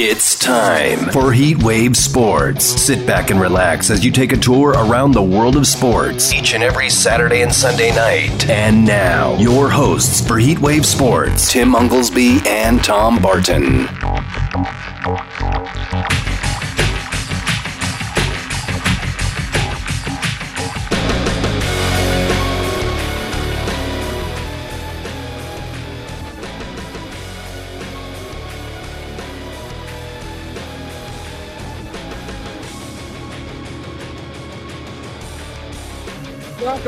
[0.00, 2.64] It's time for Heat Wave Sports.
[2.64, 6.54] Sit back and relax as you take a tour around the world of sports each
[6.54, 8.48] and every Saturday and Sunday night.
[8.48, 13.88] And now, your hosts for Heat Wave Sports, Tim Unglesby and Tom Barton.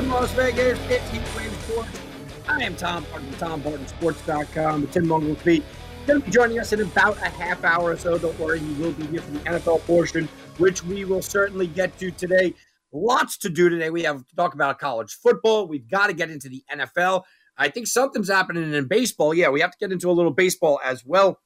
[0.00, 0.78] Welcome, Las Vegas.
[0.88, 2.00] It's Heat Wave Sports.
[2.48, 5.62] I am Tom Barton, from TomBartonSports.com, Tim Munglesby.
[6.06, 8.16] Going to be joining us in about a half hour or so.
[8.16, 11.98] Don't worry, you will be here for the NFL portion, which we will certainly get
[11.98, 12.54] to today.
[12.94, 13.90] Lots to do today.
[13.90, 15.68] We have to talk about college football.
[15.68, 17.24] We've got to get into the NFL.
[17.58, 19.34] I think something's happening in baseball.
[19.34, 21.40] Yeah, we have to get into a little baseball as well.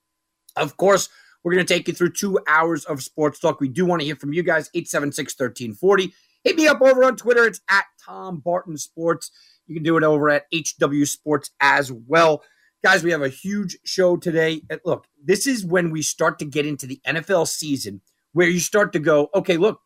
[0.54, 1.08] Of course,
[1.42, 3.60] we're going to take you through two hours of sports talk.
[3.60, 6.14] We do want to hear from you guys, 876 1340.
[6.44, 7.44] Hit me up over on Twitter.
[7.44, 9.30] It's at Tom Barton Sports.
[9.66, 12.42] You can do it over at HW Sports as well.
[12.82, 14.60] Guys, we have a huge show today.
[14.84, 18.92] look, this is when we start to get into the NFL season where you start
[18.92, 19.80] to go, okay, look,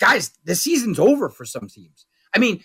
[0.00, 2.06] guys, the season's over for some teams.
[2.34, 2.64] I mean,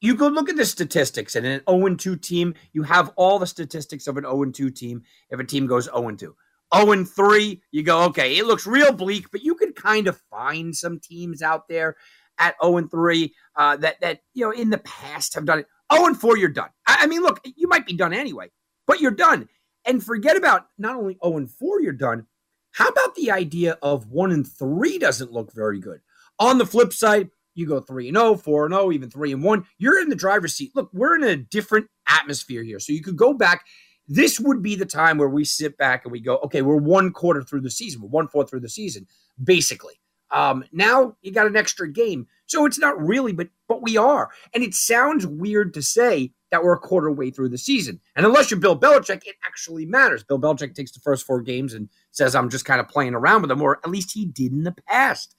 [0.00, 3.38] you go look at the statistics oh and an 0 2 team, you have all
[3.38, 6.34] the statistics of an 0 2 team if a team goes 0 2.
[6.74, 10.74] 0 3, you go, okay, it looks real bleak, but you can kind of find
[10.74, 11.96] some teams out there
[12.38, 15.66] at 0 3 uh, that, that, you know, in the past have done it.
[15.92, 16.70] 0 4, you're done.
[16.86, 18.50] I, I, mean, look, you might be done anyway,
[18.86, 19.48] but you're done.
[19.84, 22.26] And forget about not only 0 4, you're done.
[22.72, 26.00] How about the idea of 1 and 3 doesn't look very good?
[26.38, 29.44] On the flip side, you go 3 and 0, 4 and 0, even 3 and
[29.44, 29.66] 1.
[29.78, 30.72] You're in the driver's seat.
[30.74, 32.80] Look, we're in a different atmosphere here.
[32.80, 33.64] So you could go back
[34.08, 37.12] this would be the time where we sit back and we go, okay, we're one
[37.12, 39.06] quarter through the season, we're one fourth through the season,
[39.42, 39.94] basically.
[40.32, 44.30] Um, now you got an extra game, so it's not really, but but we are,
[44.54, 48.00] and it sounds weird to say that we're a quarter way through the season.
[48.16, 50.24] And unless you're Bill Belichick, it actually matters.
[50.24, 53.42] Bill Belichick takes the first four games and says, "I'm just kind of playing around
[53.42, 55.36] with them," or at least he did in the past.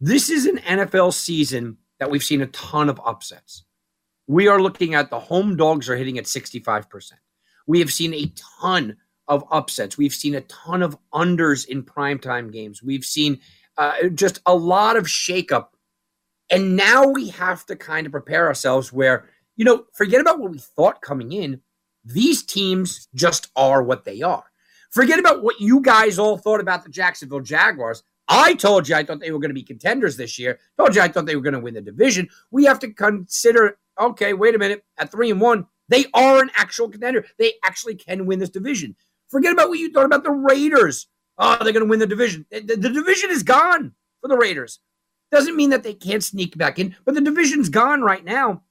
[0.00, 3.64] This is an NFL season that we've seen a ton of upsets.
[4.28, 7.20] We are looking at the home dogs are hitting at 65 percent.
[7.66, 8.32] We have seen a
[8.62, 8.96] ton
[9.28, 9.98] of upsets.
[9.98, 12.82] We've seen a ton of unders in primetime games.
[12.82, 13.40] We've seen
[13.76, 15.68] uh, just a lot of shakeup.
[16.50, 20.52] And now we have to kind of prepare ourselves where, you know, forget about what
[20.52, 21.60] we thought coming in.
[22.04, 24.44] These teams just are what they are.
[24.92, 28.04] Forget about what you guys all thought about the Jacksonville Jaguars.
[28.28, 30.58] I told you I thought they were going to be contenders this year.
[30.78, 32.28] Told you I thought they were going to win the division.
[32.50, 34.84] We have to consider okay, wait a minute.
[34.98, 37.26] At three and one, they are an actual contender.
[37.38, 38.96] They actually can win this division.
[39.28, 41.06] Forget about what you thought about the Raiders.
[41.38, 42.46] Oh, they're going to win the division.
[42.50, 44.80] The, the, division is gone for the Raiders.
[45.30, 48.62] Doesn't mean that they can't sneak back in, but the division's gone right now.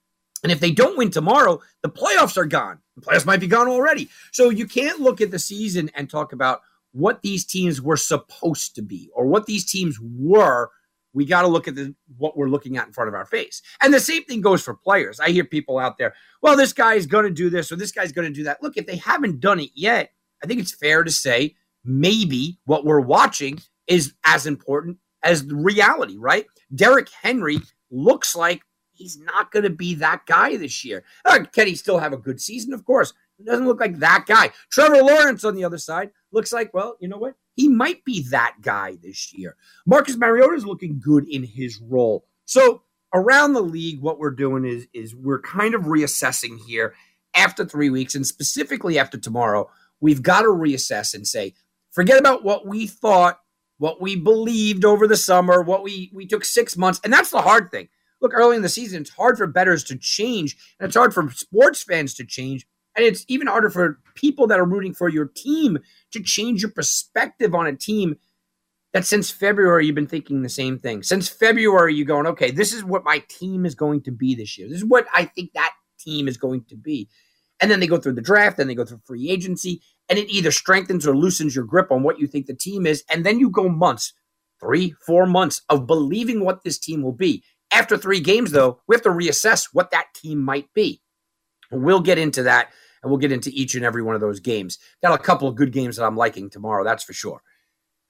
[0.44, 2.80] And if they don't win tomorrow, the playoffs are gone.
[2.96, 4.10] The playoffs might be gone already.
[4.32, 6.62] So you can't look at the season and talk about
[6.92, 10.70] what these teams were supposed to be or what these teams were
[11.16, 13.62] we got to look at the, what we're looking at in front of our face.
[13.82, 15.20] And the same thing goes for players.
[15.20, 17.94] I hear people out there, well, this guy is going to do this or this
[17.94, 18.62] guy's going to do that.
[18.62, 20.12] Look, if they haven't done it yet,
[20.44, 21.56] I think it's fair to say
[21.86, 26.46] maybe what we're watching is as important as the reality, right?
[26.74, 27.60] Derrick Henry
[27.90, 28.62] looks like
[28.92, 31.06] he's not going to be that guy this year.
[31.24, 32.74] Uh, can he still have a good season?
[32.74, 33.14] Of course.
[33.40, 34.52] It doesn't look like that guy.
[34.70, 37.36] Trevor Lawrence on the other side looks like, well, you know what?
[37.56, 39.56] He might be that guy this year.
[39.86, 42.26] Marcus Mariota is looking good in his role.
[42.46, 42.84] So
[43.14, 46.94] around the league, what we're doing is is we're kind of reassessing here
[47.34, 51.54] after three weeks, and specifically after tomorrow, we've got to reassess and say,
[51.92, 53.40] forget about what we thought,
[53.78, 57.42] what we believed over the summer, what we we took six months, and that's the
[57.42, 57.88] hard thing.
[58.22, 61.30] Look, early in the season, it's hard for bettors to change, and it's hard for
[61.32, 65.26] sports fans to change and it's even harder for people that are rooting for your
[65.26, 65.80] team
[66.12, 68.18] to change your perspective on a team
[68.94, 71.04] that since February you've been thinking the same thing.
[71.04, 74.58] Since February, you're going, okay, this is what my team is going to be this
[74.58, 74.70] year.
[74.70, 77.10] This is what I think that team is going to be.
[77.60, 80.30] And then they go through the draft, then they go through free agency, and it
[80.30, 83.04] either strengthens or loosens your grip on what you think the team is.
[83.10, 84.14] And then you go months,
[84.62, 87.44] three, four months of believing what this team will be.
[87.72, 91.02] After three games, though, we have to reassess what that team might be.
[91.72, 92.70] We'll get into that
[93.06, 94.80] and we'll get into each and every one of those games.
[95.04, 97.40] Got a couple of good games that I'm liking tomorrow, that's for sure.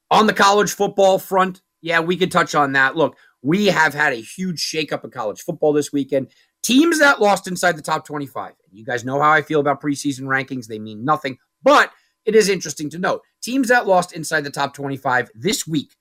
[0.10, 2.96] On the college football front, yeah, we could touch on that.
[2.96, 6.30] Look, we have had a huge shakeup in college football this weekend.
[6.64, 8.54] Teams that lost inside the top 25.
[8.72, 11.92] You guys know how I feel about preseason rankings, they mean nothing, but
[12.24, 13.22] it is interesting to note.
[13.44, 15.92] teams that lost inside the top 25 this week.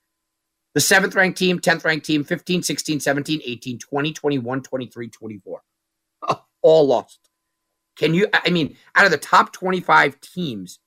[0.74, 5.62] The seventh ranked team, 10th ranked team, 15, 16, 17, 18, 20, 21, 23, 24.
[6.62, 7.23] All lost.
[7.96, 10.78] Can you, I mean, out of the top 25 teams,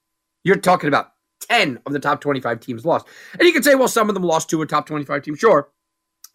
[0.43, 1.11] you're talking about
[1.41, 3.07] 10 of the top 25 teams lost.
[3.33, 5.35] And you can say, well, some of them lost to a top 25 team.
[5.35, 5.69] Sure.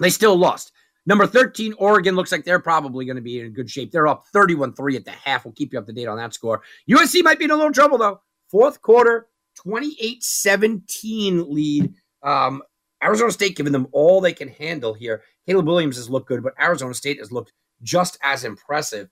[0.00, 0.72] They still lost.
[1.04, 3.90] Number 13, Oregon looks like they're probably going to be in good shape.
[3.90, 5.44] They're up 31 3 at the half.
[5.44, 6.62] We'll keep you up to date on that score.
[6.88, 8.20] USC might be in a little trouble, though.
[8.50, 9.26] Fourth quarter,
[9.56, 11.94] 28 17 lead.
[12.22, 12.62] Um,
[13.02, 15.22] Arizona State giving them all they can handle here.
[15.46, 17.52] Caleb Williams has looked good, but Arizona State has looked
[17.82, 19.08] just as impressive.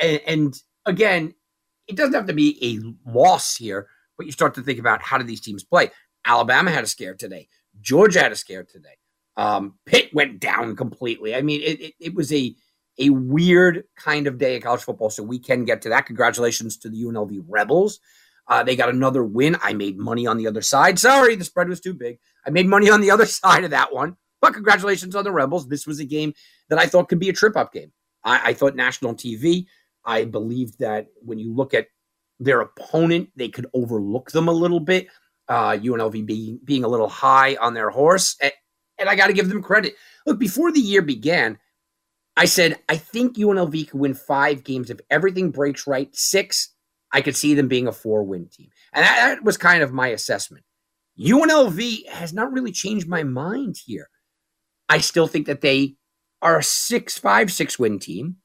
[0.00, 1.34] And, and again,
[1.88, 5.18] it doesn't have to be a loss here, but you start to think about how
[5.18, 5.90] do these teams play.
[6.24, 7.48] Alabama had a scare today.
[7.80, 8.96] Georgia had a scare today.
[9.36, 11.34] Um, Pitt went down completely.
[11.34, 12.54] I mean, it, it, it, was a
[12.98, 15.10] a weird kind of day of college football.
[15.10, 16.06] So we can get to that.
[16.06, 18.00] Congratulations to the UNLV Rebels.
[18.48, 19.56] Uh, they got another win.
[19.62, 20.98] I made money on the other side.
[20.98, 22.18] Sorry, the spread was too big.
[22.46, 24.16] I made money on the other side of that one.
[24.40, 25.68] But congratulations on the Rebels.
[25.68, 26.32] This was a game
[26.68, 27.92] that I thought could be a trip up game.
[28.24, 29.66] I, I thought national TV.
[30.06, 31.88] I believe that when you look at
[32.38, 35.08] their opponent, they could overlook them a little bit.
[35.48, 38.36] Uh, UNLV being being a little high on their horse,
[38.98, 39.94] and I got to give them credit.
[40.26, 41.58] Look, before the year began,
[42.36, 46.14] I said, I think UNLV could win five games if everything breaks right.
[46.14, 46.74] Six,
[47.12, 48.68] I could see them being a four win team.
[48.92, 50.64] And that, that was kind of my assessment.
[51.18, 54.10] UNLV has not really changed my mind here.
[54.88, 55.94] I still think that they
[56.42, 58.36] are a six, five, six win team.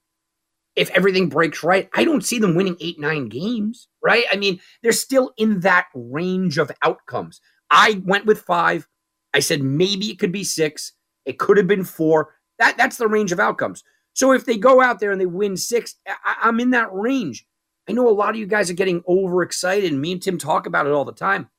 [0.75, 4.23] If everything breaks right, I don't see them winning eight, nine games, right?
[4.31, 7.41] I mean, they're still in that range of outcomes.
[7.69, 8.87] I went with five.
[9.33, 10.93] I said maybe it could be six.
[11.25, 12.35] It could have been four.
[12.59, 13.83] That that's the range of outcomes.
[14.13, 17.45] So if they go out there and they win six, I, am in that range.
[17.89, 20.65] I know a lot of you guys are getting overexcited, and me and Tim talk
[20.65, 21.49] about it all the time.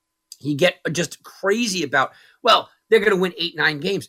[0.40, 2.12] You get just crazy about,
[2.42, 4.08] well, they're going to win eight, nine games.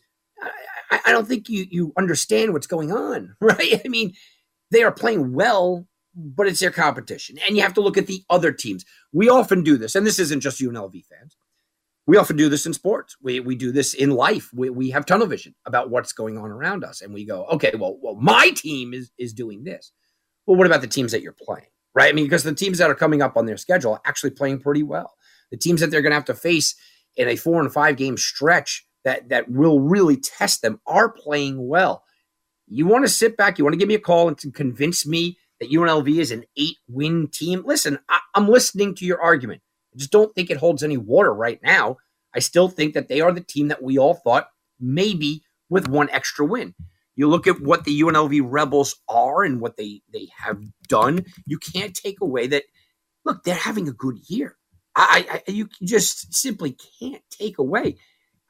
[0.92, 3.82] I, I don't think you you understand what's going on, right?
[3.84, 4.14] I mean,
[4.74, 8.24] they are playing well, but it's their competition, and you have to look at the
[8.30, 8.84] other teams.
[9.14, 11.38] We often do this, and this isn't just UNLV fans
[12.06, 13.16] we often do this in sports.
[13.22, 14.50] We, we do this in life.
[14.54, 17.02] We, we have tunnel vision about what's going on around us.
[17.02, 19.92] And we go, okay, well, well, my team is, is doing this.
[20.46, 21.68] Well, what about the teams that you're playing?
[21.96, 22.10] Right.
[22.10, 24.60] I mean, because the teams that are coming up on their schedule are actually playing
[24.60, 25.14] pretty well.
[25.52, 26.76] The teams that they're going to have to face
[27.16, 31.68] in a four and five game stretch that, that will really test them are playing
[31.68, 32.03] well.
[32.68, 35.06] You want to sit back, you want to give me a call and to convince
[35.06, 37.64] me that UNLV is an eight win team.
[37.66, 39.62] Listen, I, I'm listening to your argument.
[39.96, 41.98] I just don't think it holds any water right now.
[42.36, 44.48] I still think that they are the team that we all thought
[44.80, 46.74] maybe with one extra win.
[47.16, 51.26] You look at what the UNLV Rebels are and what they they have done.
[51.46, 52.64] You can't take away that.
[53.26, 54.58] Look, they're having a good year.
[54.96, 57.98] I, I you just simply can't take away.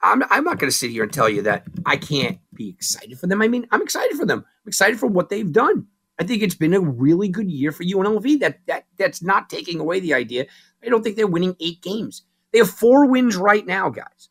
[0.04, 3.18] I'm, I'm not going to sit here and tell you that I can't be excited
[3.18, 3.42] for them.
[3.42, 4.40] I mean, I'm excited for them.
[4.40, 5.88] I'm excited for what they've done.
[6.20, 8.40] I think it's been a really good year for UNLV.
[8.40, 10.46] That that that's not taking away the idea.
[10.84, 12.24] I don't think they're winning eight games.
[12.52, 14.30] They have four wins right now, guys.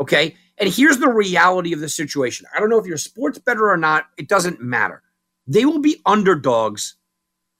[0.00, 0.36] Okay.
[0.58, 2.46] And here's the reality of the situation.
[2.54, 4.06] I don't know if you're sports bettor or not.
[4.18, 5.02] It doesn't matter.
[5.46, 6.96] They will be underdogs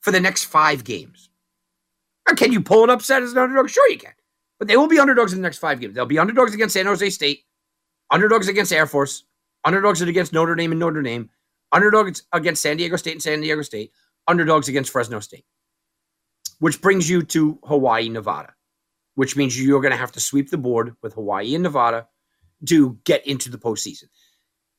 [0.00, 1.30] for the next five games.
[2.36, 3.68] can you pull an upset as an underdog?
[3.68, 4.12] Sure, you can.
[4.58, 5.94] But they will be underdogs in the next five games.
[5.94, 7.44] They'll be underdogs against San Jose State,
[8.14, 9.24] underdogs against Air Force,
[9.64, 11.30] underdogs against Notre Dame and Notre Dame,
[11.72, 13.90] underdogs against San Diego State and San Diego State,
[14.28, 15.44] underdogs against Fresno State,
[16.60, 18.54] which brings you to Hawaii, Nevada,
[19.16, 22.06] which means you're going to have to sweep the board with Hawaii and Nevada
[22.68, 24.04] to get into the postseason.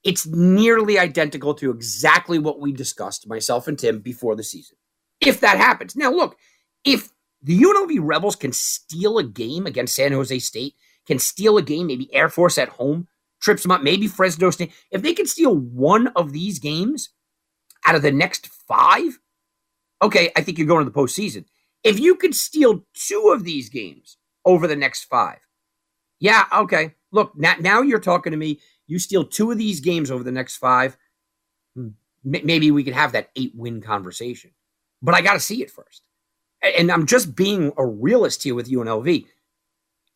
[0.06, 4.77] It's nearly identical to exactly what we discussed, myself and Tim, before the season.
[5.20, 5.94] If that happens.
[5.94, 6.38] Now, look,
[6.86, 7.10] if
[7.42, 10.75] the UNLV Rebels can steal a game against San Jose State,
[11.06, 13.10] can steal a game, maybe Air Force at home,
[13.42, 14.72] trips them up, maybe Fresno State.
[14.92, 17.10] If they can steal one of these games
[17.86, 19.20] out of the next five,
[20.01, 21.46] okay, I think you're going to the postseason.
[21.84, 25.39] If you could steal two of these games over the next five,
[26.20, 26.96] yeah, okay.
[27.12, 28.60] Look, now, now you're talking to me.
[28.88, 30.98] You steal two of these games over the next five,
[31.75, 31.89] hmm,
[32.24, 34.51] maybe we could have that eight win conversation.
[35.01, 36.04] But I got to see it first.
[36.77, 39.25] And I'm just being a realist here with UNLV.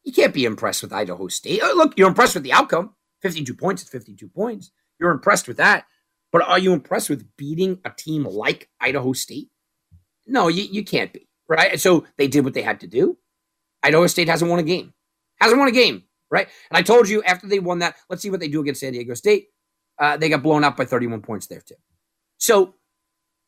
[0.04, 1.62] You can't be impressed with Idaho State.
[1.62, 2.96] Uh, look, you're impressed with the outcome.
[3.22, 4.72] 52 points is 52 points.
[5.00, 5.86] You're impressed with that.
[6.32, 9.50] But are you impressed with beating a team like Idaho State?
[10.28, 11.80] No, you, you can't be, right?
[11.80, 13.18] So they did what they had to do.
[13.82, 14.94] Idaho State hasn't won a game.
[15.42, 16.48] Hasn't won a game, right?
[16.70, 18.94] And I told you after they won that, let's see what they do against San
[18.94, 19.48] Diego State.
[19.98, 21.76] Uh, they got blown out by 31 points there, too.
[22.38, 22.76] So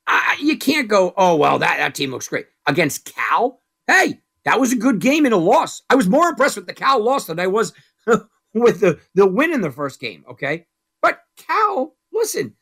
[0.07, 2.47] uh, you can't go, oh, well, that, that team looks great.
[2.67, 5.81] Against Cal, hey, That was a good game in a loss.
[5.89, 7.73] I was more impressed with the Cal loss than I was
[8.53, 10.25] with the, the win in the first game.
[10.29, 10.67] Okay.
[11.01, 12.55] But Cal, listen,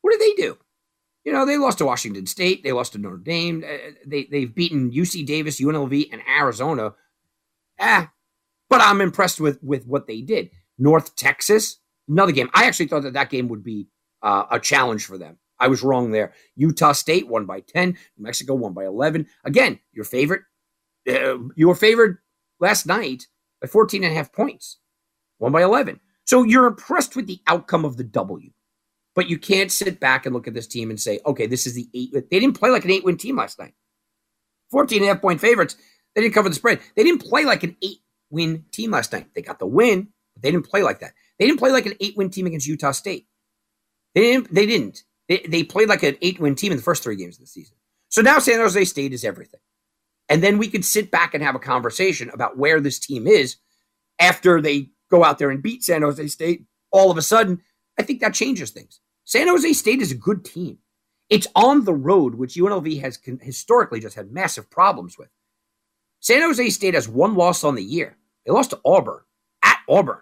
[0.00, 0.58] what did they do?
[1.24, 2.62] You know, they lost to Washington State.
[2.62, 3.62] They lost to Notre Dame.
[3.64, 6.94] Uh, they, they've beaten UC Davis, UNLV, and Arizona.
[7.78, 8.10] Ah,
[8.68, 10.50] but I'm impressed with, with what they did.
[10.78, 12.48] North Texas, another game.
[12.54, 13.88] I actually thought that that game would be
[14.22, 15.38] uh, a challenge for them.
[15.58, 16.32] I was wrong there.
[16.56, 17.90] Utah State won by 10.
[17.90, 19.26] New Mexico won by 11.
[19.44, 20.42] Again, your favorite,
[21.08, 22.18] uh, you were favored
[22.60, 23.26] last night
[23.60, 24.78] by 14 and a half points,
[25.40, 25.98] won by 11.
[26.24, 28.50] So you're impressed with the outcome of the W.
[29.16, 31.74] But you can't sit back and look at this team and say, okay, this is
[31.74, 32.12] the eight.
[32.12, 33.74] They didn't play like an eight win team last night.
[34.70, 35.76] 14 and a half point favorites.
[36.14, 36.80] They didn't cover the spread.
[36.94, 37.98] They didn't play like an eight
[38.30, 39.26] win team last night.
[39.34, 41.14] They got the win, but they didn't play like that.
[41.38, 43.26] They didn't play like an eight win team against Utah State.
[44.14, 44.54] They didn't.
[44.54, 45.02] They didn't.
[45.28, 47.46] They, they played like an eight win team in the first three games of the
[47.46, 47.76] season.
[48.08, 49.60] So now San Jose State is everything.
[50.28, 53.56] And then we could sit back and have a conversation about where this team is
[54.20, 56.64] after they go out there and beat San Jose State.
[56.90, 57.62] All of a sudden,
[57.98, 59.00] I think that changes things.
[59.24, 60.78] San Jose State is a good team.
[61.28, 65.28] It's on the road, which UNLV has historically just had massive problems with.
[66.18, 68.16] San Jose State has one loss on the year.
[68.44, 69.20] They lost to Auburn
[69.62, 70.20] at Auburn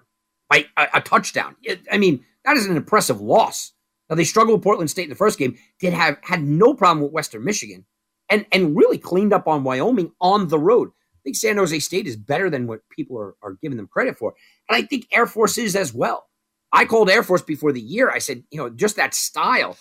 [0.51, 1.57] by a, a touchdown.
[1.91, 3.73] I mean, that is an impressive loss.
[4.09, 5.57] Now they struggled with Portland State in the first game.
[5.81, 7.85] Did have had no problem with Western Michigan,
[8.31, 10.91] and and really cleaned up on Wyoming on the road.
[11.29, 14.33] Think San Jose State is better than what people are, are giving them credit for,
[14.67, 16.27] and I think Air Force is as well.
[16.73, 18.09] I called Air Force before the year.
[18.09, 19.77] I said, you know, just that style,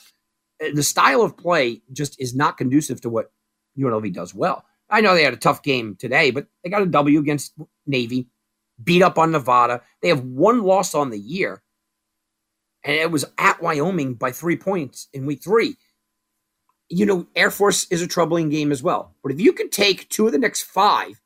[0.61, 3.31] uh, the style of play just is not conducive to what
[3.79, 4.65] UNLV does well.
[4.89, 7.53] I know they had a tough game today, but they got a W against
[7.85, 8.27] Navy,
[8.83, 9.83] beat up on Nevada.
[10.01, 11.63] They have one loss on the year,
[12.83, 15.77] and it was at Wyoming by three points in week three.
[16.89, 19.15] You know, Air Force is a troubling game as well.
[19.23, 21.21] But if you could take two of the next five,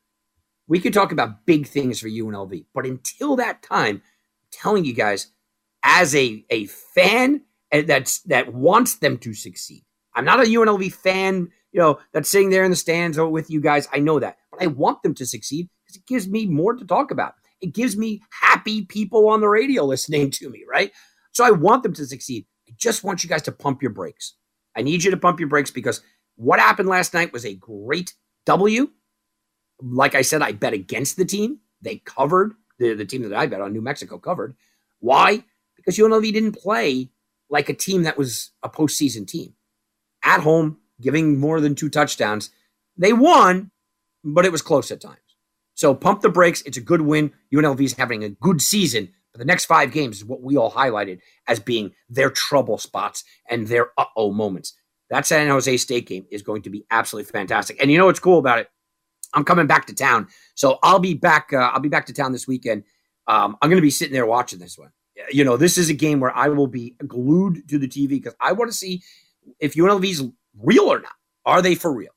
[0.72, 2.64] we could talk about big things for UNLV.
[2.72, 4.02] But until that time, I'm
[4.50, 5.26] telling you guys,
[5.82, 9.84] as a, a fan eh, that's that wants them to succeed.
[10.14, 13.60] I'm not a UNLV fan, you know, that's sitting there in the stands with you
[13.60, 13.86] guys.
[13.92, 16.86] I know that, but I want them to succeed because it gives me more to
[16.86, 17.34] talk about.
[17.60, 20.90] It gives me happy people on the radio listening to me, right?
[21.32, 22.46] So I want them to succeed.
[22.66, 24.36] I just want you guys to pump your brakes.
[24.74, 26.00] I need you to pump your brakes because
[26.36, 28.14] what happened last night was a great
[28.46, 28.88] W.
[29.82, 31.58] Like I said, I bet against the team.
[31.80, 34.56] They covered the, the team that I bet on, New Mexico covered.
[35.00, 35.44] Why?
[35.76, 37.10] Because UNLV didn't play
[37.50, 39.54] like a team that was a postseason team.
[40.24, 42.50] At home, giving more than two touchdowns.
[42.96, 43.70] They won,
[44.24, 45.18] but it was close at times.
[45.74, 46.62] So pump the brakes.
[46.62, 47.32] It's a good win.
[47.52, 50.70] UNLV is having a good season, but the next five games is what we all
[50.70, 54.74] highlighted as being their trouble spots and their uh oh moments.
[55.10, 57.78] That San Jose State game is going to be absolutely fantastic.
[57.80, 58.68] And you know what's cool about it?
[59.34, 61.52] I'm coming back to town, so I'll be back.
[61.52, 62.84] Uh, I'll be back to town this weekend.
[63.26, 64.90] Um, I'm going to be sitting there watching this one.
[65.30, 68.34] You know, this is a game where I will be glued to the TV because
[68.40, 69.02] I want to see
[69.60, 70.22] if UNLV's
[70.58, 71.12] real or not.
[71.44, 72.12] Are they for real?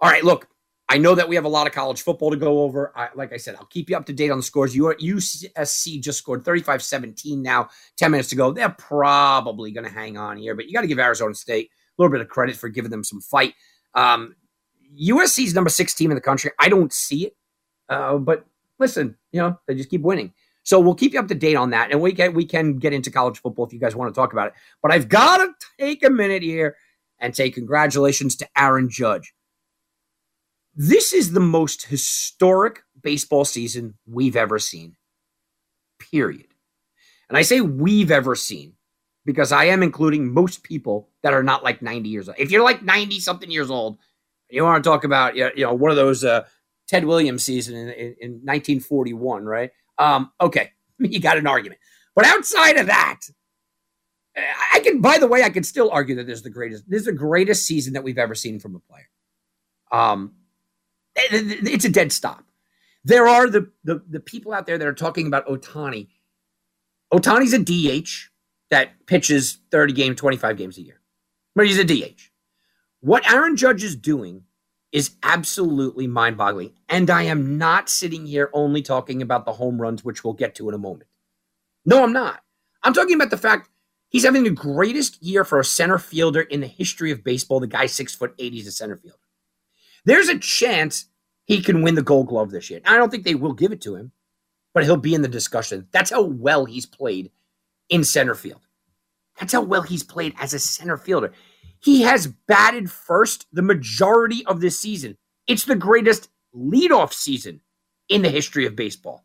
[0.00, 0.48] All right, look,
[0.88, 2.92] I know that we have a lot of college football to go over.
[2.94, 4.74] I, like I said, I'll keep you up to date on the scores.
[4.76, 8.52] USC just scored 35 17 now, 10 minutes to go.
[8.52, 12.02] They're probably going to hang on here, but you got to give Arizona State a
[12.02, 13.54] little bit of credit for giving them some fight.
[13.94, 14.36] Um,
[15.00, 16.50] USC's number six team in the country.
[16.58, 17.36] I don't see it,
[17.88, 18.44] uh, but
[18.78, 20.32] listen, you know, they just keep winning.
[20.64, 22.92] So we'll keep you up to date on that, and we can we can get
[22.92, 24.54] into college football if you guys want to talk about it.
[24.80, 26.76] But I've got to take a minute here
[27.18, 29.32] and say congratulations to Aaron Judge.
[30.74, 34.96] This is the most historic baseball season we've ever seen.
[35.98, 36.46] Period.
[37.28, 38.74] And I say we've ever seen
[39.24, 42.38] because I am including most people that are not like 90 years old.
[42.38, 43.98] If you're like 90 something years old,
[44.52, 46.44] you want to talk about you know one of those uh,
[46.88, 49.70] Ted Williams season in, in, in 1941, right?
[49.98, 51.80] Um, okay, you got an argument.
[52.14, 53.20] But outside of that,
[54.72, 55.00] I can.
[55.00, 56.84] By the way, I can still argue that this is the greatest.
[56.88, 59.08] This is the greatest season that we've ever seen from a player.
[59.90, 60.32] Um,
[61.14, 62.44] it's a dead stop.
[63.04, 66.08] There are the, the, the people out there that are talking about Ohtani.
[67.12, 68.30] Ohtani's a DH
[68.70, 71.00] that pitches 30 games, 25 games a year.
[71.54, 72.31] But he's a DH.
[73.02, 74.44] What Aaron Judge is doing
[74.92, 76.72] is absolutely mind boggling.
[76.88, 80.54] And I am not sitting here only talking about the home runs, which we'll get
[80.56, 81.08] to in a moment.
[81.84, 82.42] No, I'm not.
[82.84, 83.68] I'm talking about the fact
[84.08, 87.58] he's having the greatest year for a center fielder in the history of baseball.
[87.58, 88.52] The guy six foot eight.
[88.52, 89.18] He's a center fielder.
[90.04, 91.06] There's a chance
[91.44, 92.80] he can win the gold glove this year.
[92.84, 94.12] I don't think they will give it to him,
[94.74, 95.88] but he'll be in the discussion.
[95.90, 97.32] That's how well he's played
[97.88, 98.60] in center field.
[99.40, 101.32] That's how well he's played as a center fielder.
[101.82, 105.16] He has batted first the majority of this season.
[105.46, 107.60] It's the greatest leadoff season
[108.08, 109.24] in the history of baseball.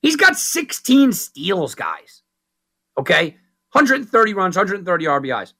[0.00, 2.22] He's got 16 steals, guys.
[2.98, 3.36] Okay?
[3.72, 5.52] 130 runs, 130 RBIs.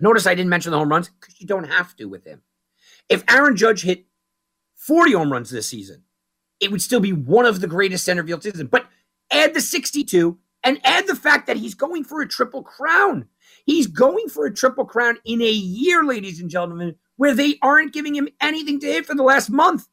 [0.00, 2.42] Notice I didn't mention the home runs because you don't have to with him.
[3.08, 4.06] If Aaron Judge hit
[4.76, 6.04] 40 home runs this season,
[6.60, 8.68] it would still be one of the greatest center field seasons.
[8.70, 8.86] But
[9.30, 13.28] add the 62 and add the fact that he's going for a triple crown.
[13.68, 17.92] He's going for a triple crown in a year, ladies and gentlemen, where they aren't
[17.92, 19.86] giving him anything to hit for the last month.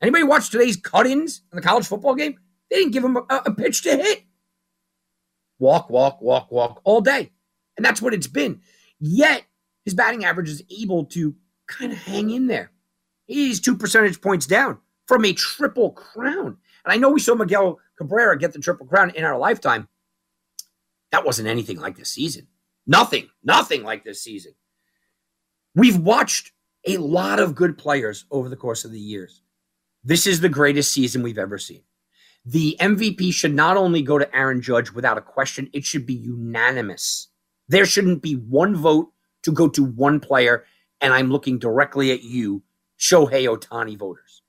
[0.00, 2.38] Anybody watch today's cut-ins in the college football game?
[2.70, 4.22] They didn't give him a, a pitch to hit.
[5.58, 7.30] Walk, walk, walk, walk all day.
[7.76, 8.62] And that's what it's been.
[8.98, 9.44] Yet
[9.84, 11.36] his batting average is able to
[11.66, 12.72] kind of hang in there.
[13.26, 16.56] He's two percentage points down from a triple crown.
[16.86, 19.88] And I know we saw Miguel Cabrera get the triple crown in our lifetime.
[21.12, 22.46] That wasn't anything like this season.
[22.90, 24.52] Nothing, nothing like this season.
[25.76, 26.50] We've watched
[26.84, 29.42] a lot of good players over the course of the years.
[30.02, 31.82] This is the greatest season we've ever seen.
[32.44, 36.14] The MVP should not only go to Aaron Judge without a question, it should be
[36.14, 37.28] unanimous.
[37.68, 39.12] There shouldn't be one vote
[39.44, 40.64] to go to one player.
[41.00, 42.64] And I'm looking directly at you,
[42.98, 44.42] Shohei Ohtani voters.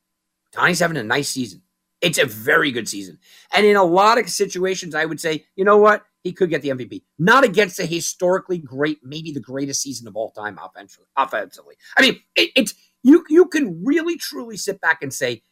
[0.52, 1.62] Ohtani's having a nice season.
[2.02, 3.20] It's a very good season.
[3.54, 6.04] And in a lot of situations, I would say, you know what?
[6.24, 7.04] He could get the MVP.
[7.20, 11.08] Not against a historically great, maybe the greatest season of all time offensively.
[11.16, 11.76] offensively.
[11.98, 15.44] I mean, it, it's you you can really truly sit back and say,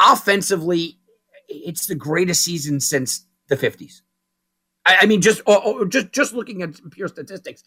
[0.00, 0.98] offensively,
[1.48, 4.00] it's the greatest season since the 50s.
[4.86, 7.62] I, I mean, just or, or just just looking at pure statistics,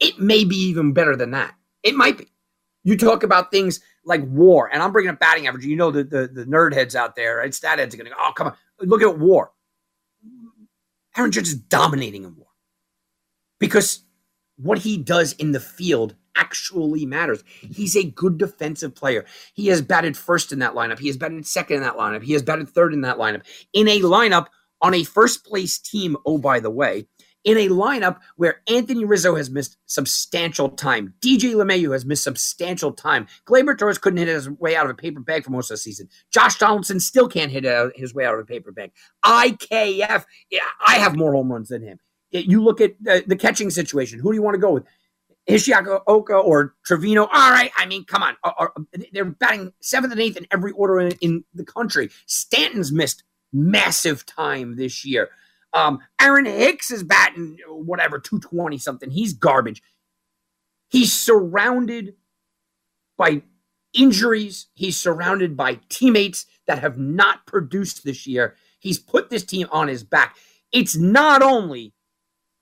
[0.00, 1.54] it may be even better than that.
[1.82, 2.31] It might be.
[2.84, 5.64] You talk about things like war, and I'm bringing up batting average.
[5.64, 7.54] You know the the, the nerd heads out there, right?
[7.54, 8.56] Stat heads are going to go, oh, come on.
[8.80, 9.52] Look at war.
[11.16, 12.48] Aaron Judge is dominating in war
[13.58, 14.04] because
[14.56, 17.44] what he does in the field actually matters.
[17.60, 19.24] He's a good defensive player.
[19.54, 20.98] He has batted first in that lineup.
[20.98, 22.22] He has batted second in that lineup.
[22.22, 23.42] He has batted third in that lineup.
[23.72, 24.46] In a lineup
[24.80, 27.06] on a first place team, oh, by the way,
[27.44, 31.14] in a lineup where Anthony Rizzo has missed substantial time.
[31.20, 33.26] DJ LeMahieu has missed substantial time.
[33.46, 35.78] Gleyber Torres couldn't hit his way out of a paper bag for most of the
[35.78, 36.08] season.
[36.30, 37.64] Josh Donaldson still can't hit
[37.96, 38.92] his way out of a paper bag.
[39.24, 40.24] IKF,
[40.86, 41.98] I have more home runs than him.
[42.30, 44.18] You look at the catching situation.
[44.18, 44.84] Who do you want to go with?
[45.48, 47.22] Higashioka or Trevino.
[47.22, 47.72] All right.
[47.76, 48.36] I mean, come on.
[49.12, 52.10] They're batting seventh and eighth in every order in, in the country.
[52.26, 55.30] Stanton's missed massive time this year.
[55.74, 59.10] Um, Aaron Hicks is batting whatever 220 something.
[59.10, 59.82] He's garbage.
[60.90, 62.14] He's surrounded
[63.16, 63.42] by
[63.94, 64.66] injuries.
[64.74, 68.56] He's surrounded by teammates that have not produced this year.
[68.78, 70.36] He's put this team on his back.
[70.72, 71.94] It's not only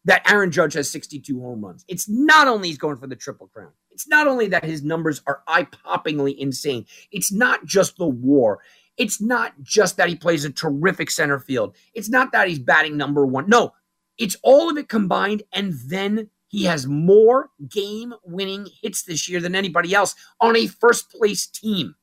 [0.05, 1.85] that Aaron Judge has 62 home runs.
[1.89, 3.73] It's not only he's going for the triple crown.
[3.91, 6.87] It's not only that his numbers are eye-poppingly insane.
[7.11, 8.61] It's not just the war.
[8.97, 11.77] It's not just that he plays a terrific center field.
[11.95, 13.49] It's not that he's batting number one.
[13.49, 13.73] No,
[14.19, 15.43] it's all of it combined.
[15.53, 20.67] And then he has more game winning hits this year than anybody else on a
[20.67, 21.95] first place team.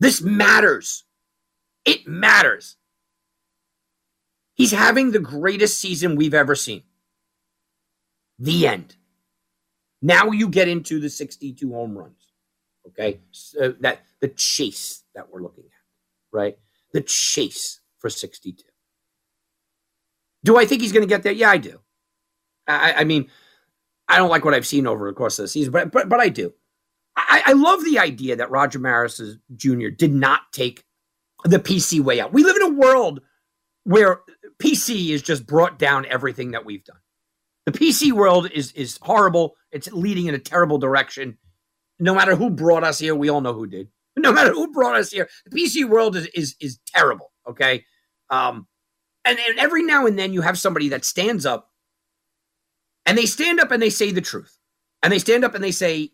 [0.00, 1.04] This matters.
[1.84, 2.76] It matters.
[4.54, 6.82] He's having the greatest season we've ever seen.
[8.38, 8.96] The end.
[10.02, 12.32] Now you get into the 62 home runs.
[12.88, 13.20] Okay.
[13.30, 16.58] So uh, that the chase that we're looking at, right?
[16.92, 18.64] The chase for 62.
[20.44, 21.32] Do I think he's going to get there?
[21.32, 21.80] Yeah, I do.
[22.66, 23.28] I, I, mean,
[24.08, 26.20] I don't like what I've seen over the course of the season, but but, but
[26.20, 26.52] I do.
[27.16, 29.20] I, I love the idea that Roger Maris
[29.54, 29.88] Jr.
[29.88, 30.84] did not take
[31.44, 32.32] the PC way out.
[32.32, 33.20] We live in a world
[33.84, 34.20] where
[34.58, 36.98] PC has just brought down everything that we've done.
[37.66, 39.56] The PC world is is horrible.
[39.72, 41.38] It's leading in a terrible direction.
[41.98, 43.88] No matter who brought us here, we all know who did.
[44.26, 47.32] No matter who brought us here, the PC world is is is terrible.
[47.48, 47.84] Okay,
[48.30, 48.66] um,
[49.24, 51.70] and and every now and then you have somebody that stands up,
[53.06, 54.58] and they stand up and they say the truth,
[55.02, 56.10] and they stand up and they say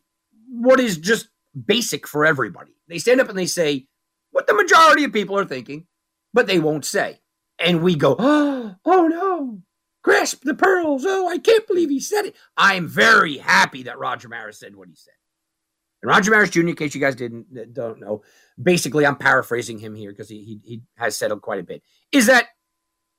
[0.48, 1.28] what is just
[1.66, 2.72] basic for everybody.
[2.88, 3.86] They stand up and they say
[4.30, 5.86] what the majority of people are thinking,
[6.34, 7.20] but they won't say,
[7.58, 9.62] and we go, oh, oh no.
[10.04, 11.04] Grasp the pearls.
[11.06, 12.34] Oh, I can't believe he said it.
[12.56, 15.14] I'm very happy that Roger Maris said what he said.
[16.02, 18.22] And Roger Maris Jr., in case you guys didn't don't know,
[18.60, 21.82] basically I'm paraphrasing him here because he, he he has said quite a bit.
[22.10, 22.48] Is that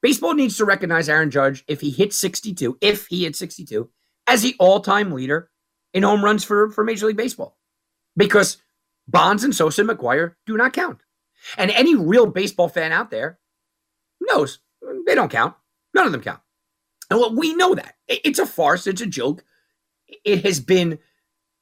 [0.01, 3.89] baseball needs to recognize Aaron Judge if he hits 62, if he hits 62,
[4.27, 5.49] as the all-time leader
[5.93, 7.57] in home runs for for Major League Baseball,
[8.17, 8.57] because
[9.07, 11.01] Bonds and Sosa and McGwire do not count.
[11.57, 13.39] And any real baseball fan out there
[14.21, 14.59] knows
[15.05, 15.55] they don't count.
[15.93, 16.39] None of them count.
[17.09, 18.87] And we know that it's a farce.
[18.87, 19.43] It's a joke.
[20.25, 20.99] It has been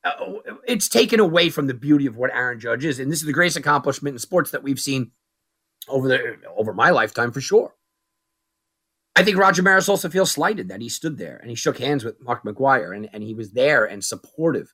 [0.04, 0.36] uh,
[0.68, 3.00] it's taken away from the beauty of what Aaron Judge is.
[3.00, 5.12] And this is the greatest accomplishment in sports that we've seen
[5.88, 7.76] over the over my lifetime for sure.
[9.16, 12.04] I think Roger Maris also feels slighted that he stood there and he shook hands
[12.04, 14.74] with Mark McGwire and, and he was there and supportive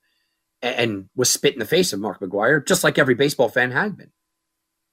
[0.62, 3.72] and, and was spit in the face of Mark McGwire, just like every baseball fan
[3.72, 4.12] had been.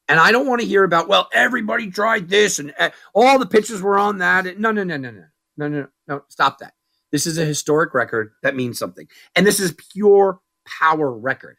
[0.08, 3.46] And I don't want to hear about, well, everybody tried this and uh, all the
[3.46, 4.58] pitches were on that.
[4.58, 5.24] No, no, no, no, no,
[5.56, 6.24] no, no, no.
[6.28, 6.74] Stop that.
[7.14, 9.06] This is a historic record that means something.
[9.36, 11.58] And this is pure power record.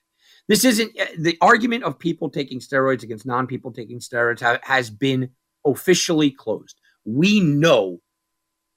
[0.50, 4.60] This isn't uh, the argument of people taking steroids against non people taking steroids ha-
[4.64, 5.30] has been
[5.66, 6.82] officially closed.
[7.06, 8.02] We know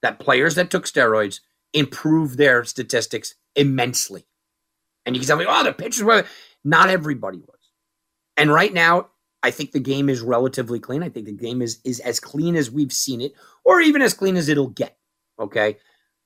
[0.02, 1.40] that players that took steroids
[1.74, 4.24] improved their statistics immensely.
[5.04, 6.26] And you can tell me, oh, the pitchers were
[6.62, 7.58] not everybody was.
[8.36, 9.08] And right now,
[9.42, 11.02] I think the game is relatively clean.
[11.02, 13.32] I think the game is is as clean as we've seen it,
[13.64, 14.96] or even as clean as it'll get.
[15.40, 15.78] Okay.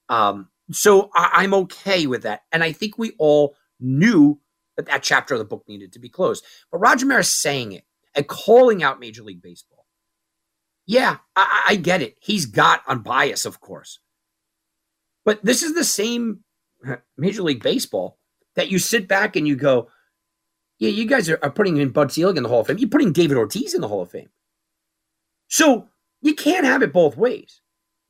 [0.09, 2.43] Um, so I, I'm okay with that.
[2.53, 4.41] And I think we all knew
[4.77, 6.45] that that chapter of the book needed to be closed.
[6.71, 7.85] But Roger Maris saying it
[8.15, 9.87] and calling out Major League Baseball,
[10.87, 12.17] yeah, I, I get it.
[12.21, 14.01] He's got a bias, of course.
[15.25, 16.41] But this is the same
[17.17, 18.19] Major League Baseball
[18.57, 19.88] that you sit back and you go,
[20.79, 22.79] yeah, you guys are, are putting in Bud Selig in the Hall of Fame.
[22.79, 24.31] You're putting David Ortiz in the Hall of Fame.
[25.49, 25.88] So
[26.21, 27.61] you can't have it both ways.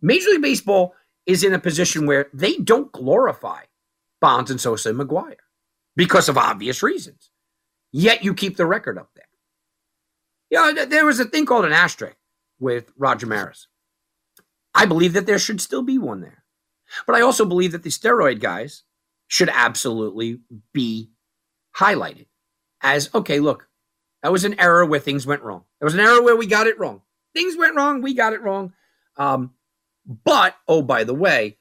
[0.00, 0.94] Major League Baseball
[1.26, 3.62] is in a position where they don't glorify
[4.20, 5.36] Bonds and Sosa and McGwire
[5.96, 7.30] because of obvious reasons.
[7.92, 9.24] Yet you keep the record up there.
[10.50, 12.16] You know, there was a thing called an asterisk
[12.58, 13.68] with Roger Maris.
[14.74, 16.44] I believe that there should still be one there.
[17.06, 18.84] But I also believe that the steroid guys
[19.28, 20.40] should absolutely
[20.72, 21.10] be
[21.76, 22.26] highlighted
[22.82, 23.68] as okay, look,
[24.22, 25.64] that was an error where things went wrong.
[25.80, 27.02] There was an error where we got it wrong.
[27.34, 28.74] Things went wrong, we got it wrong.
[29.16, 29.52] Um,
[30.06, 31.58] but, oh, by the way,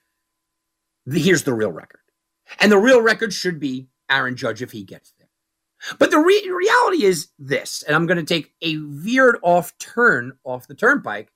[1.05, 1.99] the, here's the real record.
[2.59, 5.29] And the real record should be Aaron Judge if he gets there.
[5.97, 10.33] But the re- reality is this, and I'm going to take a veered off turn
[10.43, 11.31] off the turnpike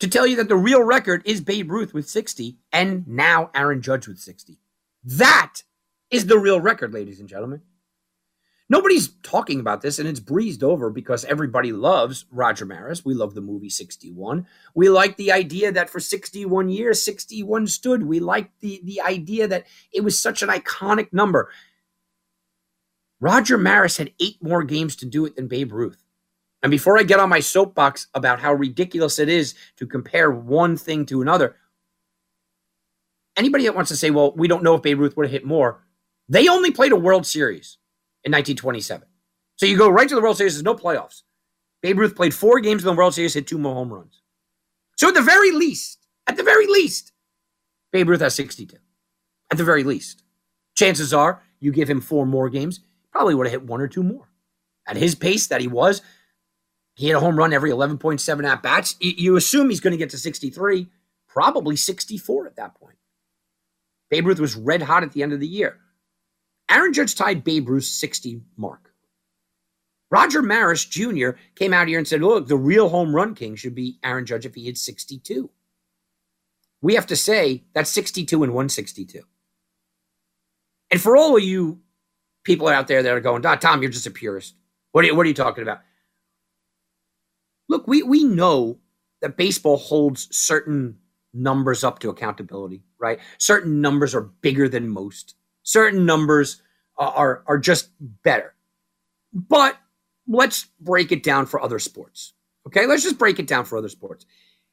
[0.00, 3.82] to tell you that the real record is Babe Ruth with 60 and now Aaron
[3.82, 4.58] Judge with 60.
[5.04, 5.62] That
[6.10, 7.62] is the real record, ladies and gentlemen.
[8.70, 13.02] Nobody's talking about this, and it's breezed over because everybody loves Roger Maris.
[13.02, 14.46] We love the movie 61.
[14.74, 18.02] We like the idea that for 61 years, 61 stood.
[18.02, 21.50] We like the, the idea that it was such an iconic number.
[23.20, 26.04] Roger Maris had eight more games to do it than Babe Ruth.
[26.62, 30.76] And before I get on my soapbox about how ridiculous it is to compare one
[30.76, 31.56] thing to another,
[33.36, 35.46] anybody that wants to say, well, we don't know if Babe Ruth would have hit
[35.46, 35.82] more,
[36.28, 37.78] they only played a World Series
[38.24, 39.06] in 1927.
[39.56, 41.22] So you go right to the World Series, there's no playoffs.
[41.82, 44.22] Babe Ruth played four games in the World Series, hit two more home runs.
[44.96, 47.12] So at the very least, at the very least,
[47.92, 48.76] Babe Ruth has 62.
[49.50, 50.22] At the very least.
[50.76, 52.80] Chances are you give him four more games,
[53.12, 54.28] probably would have hit one or two more.
[54.86, 56.02] At his pace that he was,
[56.94, 58.96] he hit a home run every 11.7 at bats.
[59.00, 60.88] You assume he's going to get to 63,
[61.28, 62.96] probably 64 at that point.
[64.10, 65.78] Babe Ruth was red hot at the end of the year.
[66.70, 68.92] Aaron Judge tied Babe Ruth's 60 mark.
[70.10, 71.30] Roger Maris Jr.
[71.54, 74.46] came out here and said, look, the real home run king should be Aaron Judge
[74.46, 75.50] if he hit 62.
[76.80, 79.22] We have to say that's 62 and 162.
[80.90, 81.80] And for all of you
[82.44, 84.54] people out there that are going, ah, Tom, you're just a purist.
[84.92, 85.80] What are you, what are you talking about?
[87.68, 88.78] Look, we, we know
[89.20, 90.98] that baseball holds certain
[91.34, 93.18] numbers up to accountability, right?
[93.36, 96.62] Certain numbers are bigger than most certain numbers
[96.96, 98.54] are are just better.
[99.32, 99.76] But
[100.26, 102.34] let's break it down for other sports.
[102.66, 104.26] Okay, let's just break it down for other sports.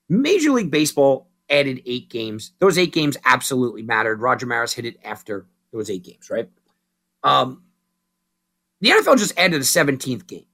[0.10, 2.52] Major League Baseball added eight games.
[2.60, 4.22] Those eight games absolutely mattered.
[4.22, 6.50] Roger Maris hit it after those eight games, right?
[7.24, 7.64] Um,
[8.82, 10.46] the NFL just added a 17th game.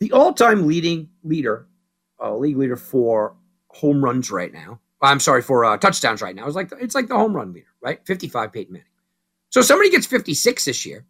[0.00, 1.68] The all-time leading leader,
[2.22, 3.36] uh, league leader for
[3.68, 4.80] home runs right now.
[5.02, 6.46] I'm sorry for uh, touchdowns right now.
[6.46, 8.04] It's like the, it's like the home run leader, right?
[8.06, 8.86] 55 Peyton Manning.
[9.50, 11.06] So somebody gets 56 this year,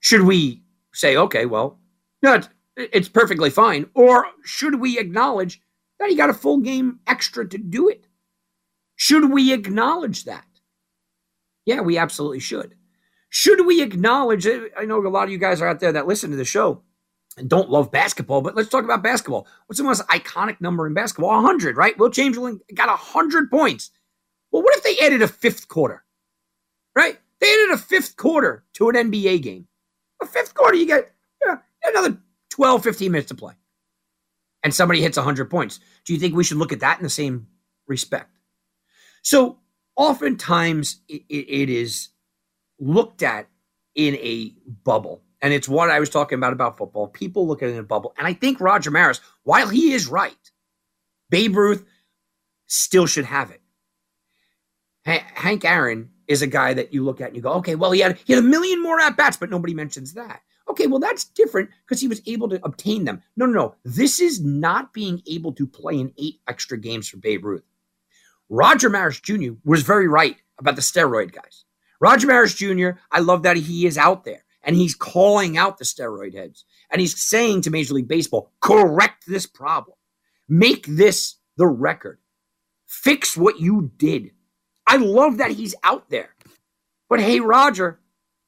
[0.00, 1.78] should we say, okay, well,
[2.22, 2.40] no,
[2.76, 3.86] it's perfectly fine?
[3.94, 5.60] Or should we acknowledge
[5.98, 8.06] that he got a full game extra to do it?
[8.96, 10.46] Should we acknowledge that?
[11.64, 12.74] Yeah, we absolutely should.
[13.28, 14.72] Should we acknowledge it?
[14.76, 16.82] I know a lot of you guys are out there that listen to the show
[17.36, 19.46] and don't love basketball, but let's talk about basketball.
[19.66, 21.30] What's the most iconic number in basketball?
[21.30, 21.98] 100, right?
[21.98, 23.90] Wilt Chamberlain got 100 points.
[24.50, 26.04] Well, what if they added a fifth quarter?
[26.96, 27.18] Right?
[27.40, 29.68] They added a fifth quarter to an NBA game.
[30.22, 31.12] A fifth quarter, you get
[31.44, 32.18] yeah, another
[32.50, 33.52] 12, 15 minutes to play.
[34.62, 35.78] And somebody hits 100 points.
[36.04, 37.46] Do you think we should look at that in the same
[37.86, 38.30] respect?
[39.22, 39.58] So,
[39.94, 42.08] oftentimes it, it is
[42.80, 43.48] looked at
[43.94, 44.52] in a
[44.84, 45.22] bubble.
[45.42, 47.08] And it's what I was talking about about football.
[47.08, 48.14] People look at it in a bubble.
[48.16, 50.34] And I think Roger Maris, while he is right,
[51.30, 51.84] Babe Ruth
[52.66, 53.60] still should have it.
[55.04, 58.00] Hank Aaron is a guy that you look at and you go, okay, well, he
[58.00, 60.42] had he had a million more at bats, but nobody mentions that.
[60.68, 63.22] Okay, well, that's different because he was able to obtain them.
[63.36, 63.74] No, no, no.
[63.84, 67.64] This is not being able to play in eight extra games for Babe Ruth.
[68.48, 69.52] Roger Maris Jr.
[69.64, 71.64] was very right about the steroid guys.
[72.00, 75.84] Roger Maris Jr., I love that he is out there and he's calling out the
[75.84, 79.96] steroid heads and he's saying to Major League Baseball, correct this problem,
[80.48, 82.18] make this the record,
[82.86, 84.32] fix what you did.
[84.86, 86.34] I love that he's out there.
[87.08, 88.00] But hey, Roger,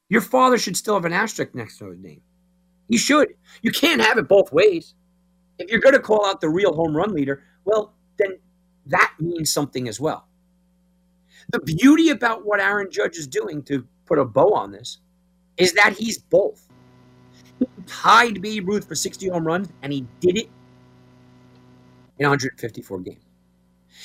[0.08, 2.22] your father should still have an asterisk next to his name.
[2.88, 3.34] He should.
[3.62, 4.94] You can't have it both ways.
[5.58, 8.38] If you're going to call out the real home run leader, well, then
[8.86, 10.26] that means something as well.
[11.50, 14.98] The beauty about what Aaron Judge is doing to put a bow on this
[15.56, 16.66] is that he's both.
[17.58, 20.48] He tied Babe Ruth for 60 home runs, and he did it
[22.18, 23.27] in 154 games.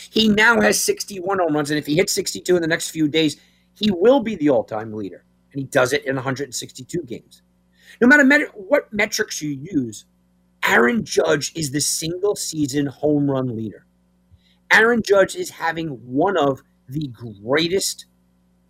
[0.09, 3.07] He now has 61 home runs, and if he hits 62 in the next few
[3.07, 3.37] days,
[3.75, 7.41] he will be the all-time leader, and he does it in 162 games.
[8.01, 10.05] No matter met- what metrics you use,
[10.65, 13.85] Aaron Judge is the single season home run leader.
[14.71, 17.07] Aaron Judge is having one of the
[17.43, 18.05] greatest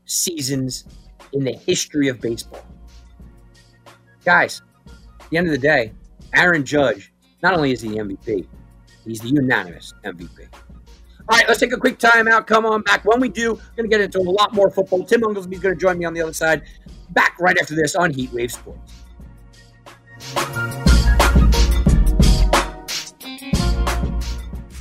[0.06, 0.86] seasons
[1.32, 2.66] in the history of baseball.
[4.26, 5.94] Guys, at the end of the day,
[6.36, 8.48] Aaron Judge, not only is he the MVP,
[9.06, 10.48] he's the unanimous MVP.
[11.30, 12.48] All right, let's take a quick timeout.
[12.48, 13.06] Come on back.
[13.06, 15.06] When we do, we're going to get into a lot more football.
[15.06, 16.64] Tim Unglesby's going to join me on the other side.
[17.12, 18.92] Back right after this on Heat Wave Sports.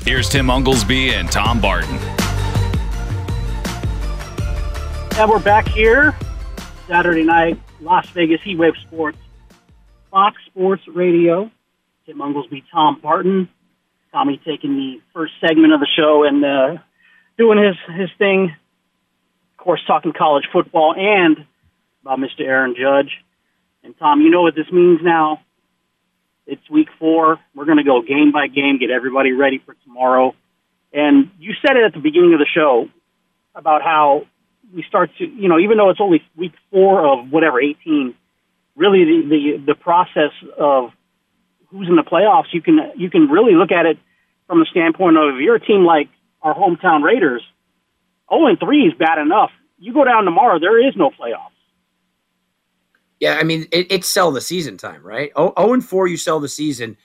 [0.04, 1.94] Here's Tim Unglesby and Tom Barton.
[5.12, 6.16] Yeah, we're back here
[6.88, 9.18] Saturday night, Las Vegas Heat Wave Sports,
[10.10, 11.50] Fox Sports Radio.
[12.04, 13.48] Tim Unglesby, Tom Barton.
[14.12, 16.82] Tommy taking the first segment of the show and uh,
[17.38, 18.54] doing his, his thing.
[19.52, 21.46] Of course, talking college football and
[22.02, 22.40] about Mr.
[22.40, 23.12] Aaron Judge.
[23.82, 25.40] And Tom, you know what this means now.
[26.46, 27.38] It's week four.
[27.54, 30.34] We're going to go game by game, get everybody ready for tomorrow.
[30.92, 32.88] And you said it at the beginning of the show
[33.54, 34.26] about how
[34.74, 38.14] we start to, you know, even though it's only week four of whatever, 18,
[38.76, 40.90] really the, the, the process of
[41.72, 43.98] who's in the playoffs, you can, you can really look at it
[44.46, 46.08] from the standpoint of if you're a team like
[46.42, 47.42] our hometown Raiders,
[48.30, 49.50] 0 and 3 is bad enough.
[49.78, 51.48] You go down tomorrow, there is no playoffs.
[53.18, 55.30] Yeah, I mean, it, it's sell the season time, right?
[55.36, 56.96] 0, 0 and 4, you sell the season.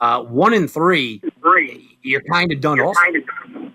[0.00, 1.98] Uh, 1 and 3, three.
[2.02, 3.00] you're kind of done you're also.
[3.00, 3.74] Kind of done.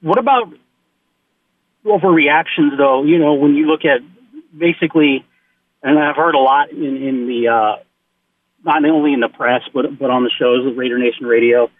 [0.00, 0.52] What about
[1.84, 3.04] overreactions, though?
[3.04, 4.00] You know, when you look at
[4.56, 5.24] basically,
[5.82, 7.82] and I've heard a lot in, in the uh,
[8.64, 11.70] not only in the press but but on the shows with Raider Nation Radio.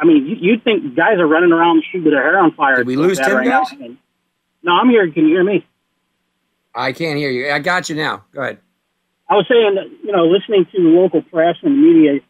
[0.00, 2.52] I mean, you, you'd think guys are running around the street with their hair on
[2.52, 2.76] fire.
[2.76, 3.72] Did we lose Tim, right guys?
[4.62, 5.10] No, I'm here.
[5.10, 5.66] Can you hear me?
[6.74, 7.50] I can't hear you.
[7.50, 8.24] I got you now.
[8.32, 8.58] Go ahead.
[9.28, 12.20] I was saying, that, you know, listening to the local press and the media,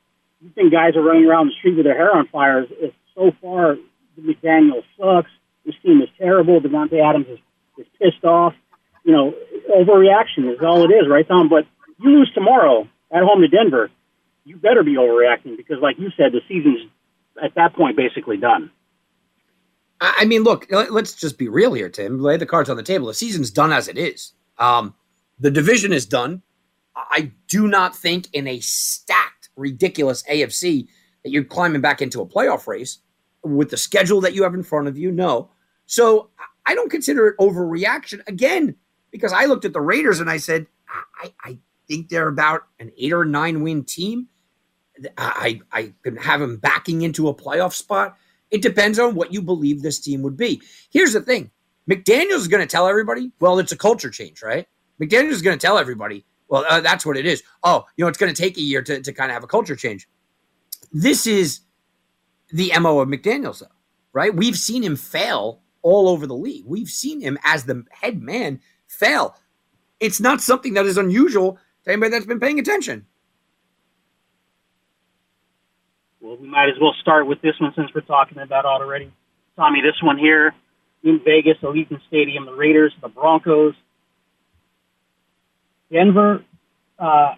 [0.40, 2.62] you think guys are running around the street with their hair on fire.
[2.62, 3.76] Is, so far
[4.16, 5.30] the McDaniel sucks.
[5.64, 6.60] This team is terrible.
[6.60, 7.38] Davante Adams is,
[7.78, 8.54] is pissed off.
[9.04, 9.34] You know,
[9.70, 11.48] overreaction is all it is, right, Tom?
[11.48, 11.66] But
[11.98, 13.90] you lose tomorrow at home to Denver.
[14.44, 16.90] You better be overreacting because, like you said, the season's
[17.42, 18.70] at that point basically done.
[20.00, 22.20] I mean, look, let's just be real here, Tim.
[22.20, 23.06] Lay the cards on the table.
[23.06, 24.32] The season's done as it is.
[24.58, 24.94] Um,
[25.38, 26.42] the division is done.
[26.96, 30.88] I do not think in a stacked, ridiculous AFC
[31.22, 32.98] that you're climbing back into a playoff race
[33.44, 35.12] with the schedule that you have in front of you.
[35.12, 35.50] No.
[35.84, 36.30] So
[36.66, 38.76] I don't consider it overreaction again
[39.10, 40.66] because I looked at the Raiders and I said,
[41.22, 44.28] I, I think they're about an eight or nine win team.
[45.16, 48.16] I, I can have them backing into a playoff spot.
[48.50, 50.60] It depends on what you believe this team would be.
[50.90, 51.50] Here's the thing
[51.88, 54.66] McDaniels is going to tell everybody, well, it's a culture change, right?
[55.00, 57.42] McDaniels is going to tell everybody, well, uh, that's what it is.
[57.62, 59.48] Oh, you know, it's going to take a year to, to kind of have a
[59.48, 60.08] culture change.
[60.92, 61.60] This is
[62.50, 63.66] the MO of McDaniels, though,
[64.12, 64.34] right?
[64.34, 66.64] We've seen him fail all over the league.
[66.66, 68.60] We've seen him as the head man
[68.90, 69.36] fail.
[70.00, 73.06] It's not something that is unusual to anybody that's been paying attention.
[76.20, 79.12] Well, we might as well start with this one since we're talking about already.
[79.56, 80.54] Tommy, this one here
[81.02, 83.74] in Vegas, Allegiant Stadium, the Raiders, the Broncos.
[85.90, 86.44] Denver,
[86.98, 87.34] uh,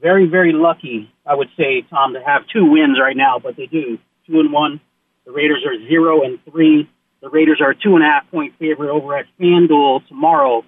[0.00, 3.66] very, very lucky, I would say, Tom, to have two wins right now, but they
[3.66, 3.98] do.
[4.26, 4.80] Two and one.
[5.26, 6.88] The Raiders are zero and three.
[7.20, 10.64] The Raiders are a two and a half point favorite over at FanDuel tomorrow.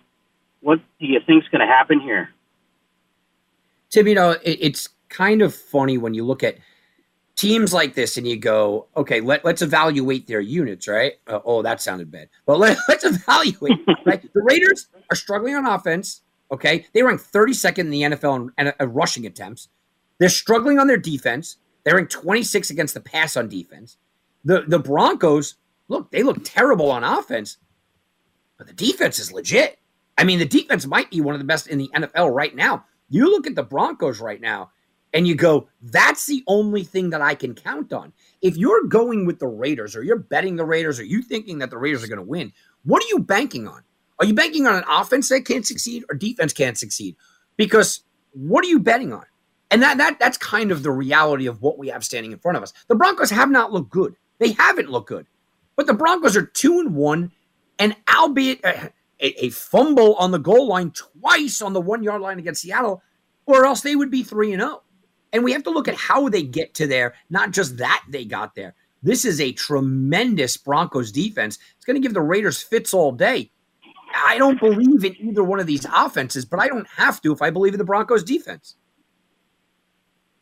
[0.61, 2.31] What do you think is going to happen here?
[3.91, 6.59] Tim, you know, it's kind of funny when you look at
[7.37, 11.15] teams like this and you go, okay, let, let's evaluate their units, right?
[11.27, 12.29] Uh, oh, that sounded bad.
[12.47, 14.23] But let, let's evaluate, right?
[14.23, 16.21] The Raiders are struggling on offense,
[16.53, 16.87] okay?
[16.93, 19.69] They rank 32nd in the NFL in, in, in rushing attempts.
[20.19, 21.57] They're struggling on their defense.
[21.85, 23.97] They're in 26 against the pass on defense.
[24.45, 25.57] The the Broncos,
[25.91, 27.59] look, they look terrible on offense,
[28.57, 29.79] but the defense is legit.
[30.17, 32.85] I mean, the defense might be one of the best in the NFL right now.
[33.09, 34.71] You look at the Broncos right now
[35.13, 38.13] and you go, that's the only thing that I can count on.
[38.41, 41.71] If you're going with the Raiders or you're betting the Raiders or you thinking that
[41.71, 42.53] the Raiders are going to win,
[42.85, 43.83] what are you banking on?
[44.21, 47.17] Are you banking on an offense that can't succeed or defense can't succeed?
[47.57, 49.25] Because what are you betting on?
[49.73, 52.57] And that that that's kind of the reality of what we have standing in front
[52.57, 52.73] of us.
[52.89, 54.17] The Broncos have not looked good.
[54.39, 55.27] They haven't looked good.
[55.81, 57.33] But the Broncos are 2 and 1
[57.79, 62.61] and albeit a, a fumble on the goal line twice on the 1-yard line against
[62.61, 63.03] Seattle
[63.47, 64.83] or else they would be 3 and 0.
[65.33, 68.27] And we have to look at how they get to there, not just that they
[68.27, 68.75] got there.
[69.03, 71.59] This is a tremendous Broncos defense.
[71.77, 73.51] It's going to give the Raiders fits all day.
[74.15, 77.41] I don't believe in either one of these offenses, but I don't have to if
[77.41, 78.77] I believe in the Broncos defense.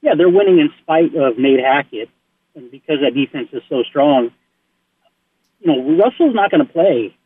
[0.01, 2.11] Yeah, they're winning in spite of Nate Hackett,
[2.57, 4.33] and because that defense is so strong.
[5.61, 7.17] You know, Russell's not going to play.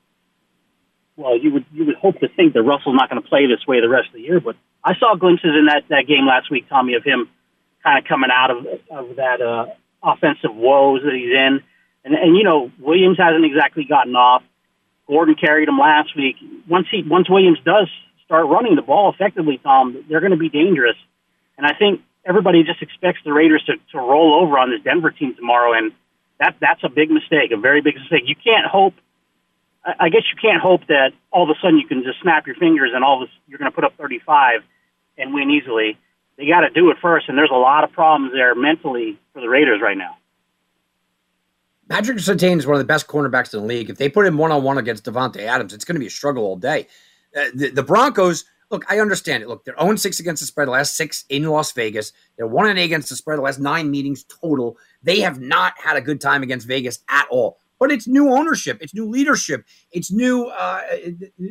[1.17, 3.67] Well, you would you would hope to think that Russell's not going to play this
[3.67, 6.51] way the rest of the year, but I saw glimpses in that that game last
[6.51, 7.29] week, Tommy, of him
[7.85, 9.67] kind of coming out of of that uh,
[10.03, 11.61] offensive woes that he's in,
[12.05, 14.43] and and you know Williams hasn't exactly gotten off.
[15.07, 16.37] Gordon carried him last week.
[16.69, 17.89] Once he once Williams does
[18.25, 20.97] start running the ball effectively, Tom, they're going to be dangerous.
[21.59, 25.11] And I think everybody just expects the Raiders to, to roll over on this Denver
[25.11, 25.93] team tomorrow, and
[26.43, 28.23] that that's a big mistake, a very big mistake.
[28.27, 28.95] You can't hope.
[29.85, 32.57] I guess you can't hope that all of a sudden you can just snap your
[32.57, 34.61] fingers and all this you're going to put up 35
[35.19, 35.99] and win easily.
[36.37, 39.41] They got to do it first, and there's a lot of problems there mentally for
[39.41, 40.17] the Raiders right now.
[41.89, 43.91] Patrick Surtain is one of the best cornerbacks in the league.
[43.91, 46.11] If they put him one on one against Davante Adams, it's going to be a
[46.11, 46.87] struggle all day.
[47.37, 49.49] Uh, the, the Broncos look, I understand it.
[49.49, 52.13] Look, they're 0 6 against the spread the last six in Las Vegas.
[52.37, 54.79] They're 1 8 against the spread the last nine meetings total.
[55.03, 57.59] They have not had a good time against Vegas at all.
[57.79, 60.83] But it's new ownership, it's new leadership, it's new uh,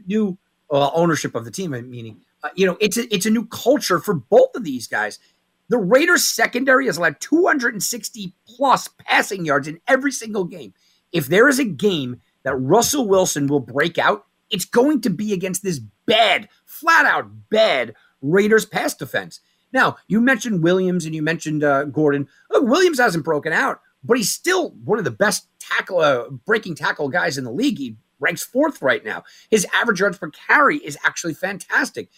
[0.06, 0.38] new
[0.72, 1.72] uh, ownership of the team.
[1.72, 5.20] Meaning, uh, you know, it's a, it's a new culture for both of these guys.
[5.68, 10.74] The Raiders secondary has allowed 260 plus passing yards in every single game.
[11.12, 15.34] If there is a game that Russell Wilson will break out, it's going to be
[15.34, 19.40] against this bad, flat out bad Raiders pass defense.
[19.74, 22.28] Now, you mentioned Williams and you mentioned uh, Gordon.
[22.50, 26.76] Look, Williams hasn't broken out, but he's still one of the best tackle, uh, breaking
[26.76, 27.78] tackle guys in the league.
[27.78, 29.24] He ranks fourth right now.
[29.50, 32.10] His average yards per carry is actually fantastic,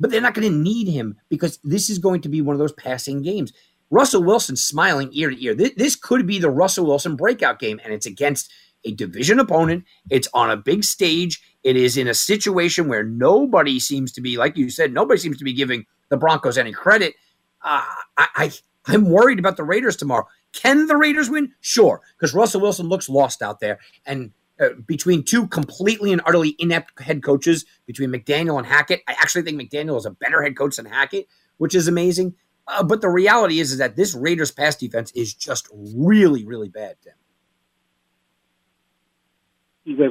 [0.00, 2.60] but they're not going to need him because this is going to be one of
[2.60, 3.52] those passing games.
[3.90, 5.54] Russell Wilson smiling ear to ear.
[5.54, 8.50] This, this could be the Russell Wilson breakout game, and it's against
[8.84, 9.84] a division opponent.
[10.10, 11.42] It's on a big stage.
[11.62, 15.36] It is in a situation where nobody seems to be, like you said, nobody seems
[15.38, 17.14] to be giving the Broncos any credit.
[17.62, 17.82] Uh,
[18.18, 18.52] I, I
[18.86, 20.26] I'm worried about the Raiders tomorrow.
[20.52, 21.54] Can the Raiders win?
[21.60, 26.54] Sure, because Russell Wilson looks lost out there, and uh, between two completely and utterly
[26.58, 30.54] inept head coaches, between McDaniel and Hackett, I actually think McDaniel is a better head
[30.54, 32.34] coach than Hackett, which is amazing.
[32.68, 36.68] Uh, but the reality is, is that this Raiders pass defense is just really, really
[36.68, 36.96] bad.
[37.02, 37.14] Tim.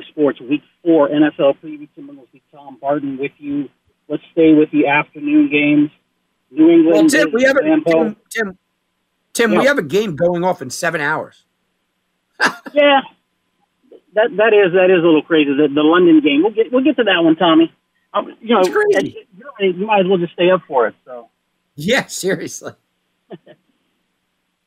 [0.09, 1.87] Sports Week 4 NFL preview.
[1.95, 3.69] Tim will be Tom with you.
[4.11, 5.89] Let's stay with the afternoon games.
[6.51, 6.93] New England.
[6.93, 8.57] Well, Tim, we have a, Tim, Tim,
[9.31, 9.59] Tim yeah.
[9.59, 11.45] we have a game going off in seven hours.
[12.73, 12.99] yeah,
[14.13, 15.51] that that is that is a little crazy.
[15.51, 16.43] The, the London game.
[16.43, 17.73] We'll get we'll get to that one, Tommy.
[18.13, 18.61] Um, you know,
[19.59, 20.95] you might as well just stay up for it.
[21.05, 21.29] So.
[21.75, 22.73] Yeah, seriously.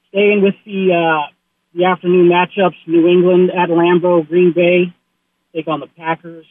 [0.09, 1.31] Staying with the uh,
[1.75, 4.95] the afternoon matchups: New England at Lambeau, Green Bay
[5.55, 6.47] take on the Packers.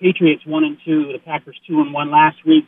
[0.00, 2.64] Patriots one and two, the Packers two and one last week.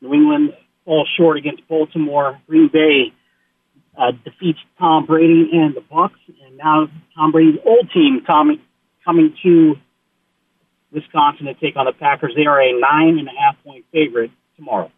[0.00, 0.54] New England
[0.84, 2.40] falls short against Baltimore.
[2.46, 3.12] Green Bay
[3.96, 6.10] uh, defeats Tom Brady and the Bucs,
[6.44, 8.60] and now Tom Brady's old team coming
[9.04, 9.74] coming to
[10.92, 12.32] Wisconsin to take on the Packers.
[12.36, 14.90] They are a nine and a half point favorite tomorrow.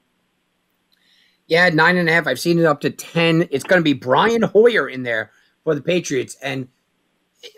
[1.47, 2.27] Yeah, nine and a half.
[2.27, 3.49] I've seen it up to ten.
[3.51, 5.31] It's going to be Brian Hoyer in there
[5.65, 6.37] for the Patriots.
[6.43, 6.69] And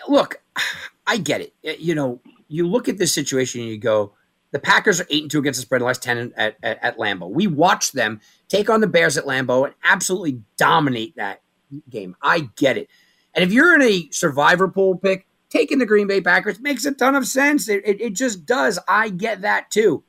[0.09, 0.41] look,
[1.07, 1.81] I get it.
[1.81, 4.15] You know, you look at this situation and you go,
[4.51, 7.31] the Packers are eight and two against the spread, last ten at, at, at Lambeau.
[7.31, 11.43] We watched them take on the Bears at Lambeau and absolutely dominate that
[11.91, 12.17] game.
[12.23, 12.89] I get it.
[13.35, 16.93] And if you're in a survivor pool pick, taking the Green Bay Packers makes a
[16.93, 17.69] ton of sense.
[17.69, 18.79] It, it, it just does.
[18.89, 20.05] I get that too.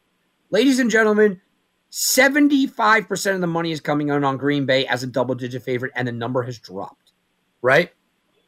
[0.49, 1.41] Ladies and gentlemen,
[1.91, 5.91] 75% of the money is coming in on Green Bay as a double digit favorite,
[5.95, 7.11] and the number has dropped,
[7.61, 7.91] right?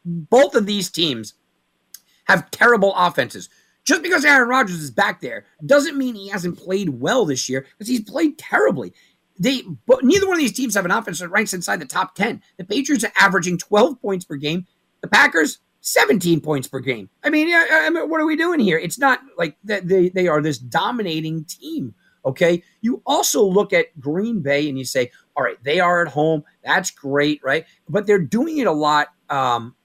[0.06, 1.36] Both of these teams
[2.26, 3.50] have terrible offenses.
[3.84, 7.62] Just because Aaron Rodgers is back there doesn't mean he hasn't played well this year
[7.62, 8.94] because he's played terribly.
[9.40, 12.14] They, but neither one of these teams have an offense that ranks inside the top
[12.14, 12.44] 10.
[12.58, 14.68] The Patriots are averaging 12 points per game.
[15.02, 17.10] The Packers, 17 points per game.
[17.24, 18.78] I mean, I mean what are we doing here?
[18.78, 21.96] It's not like that they, they are this dominating team.
[22.24, 22.62] Okay.
[22.82, 26.44] You also look at Green Bay and you say, all right, they are at home.
[26.64, 27.66] That's great, right?
[27.90, 29.76] But they're doing it a lot um,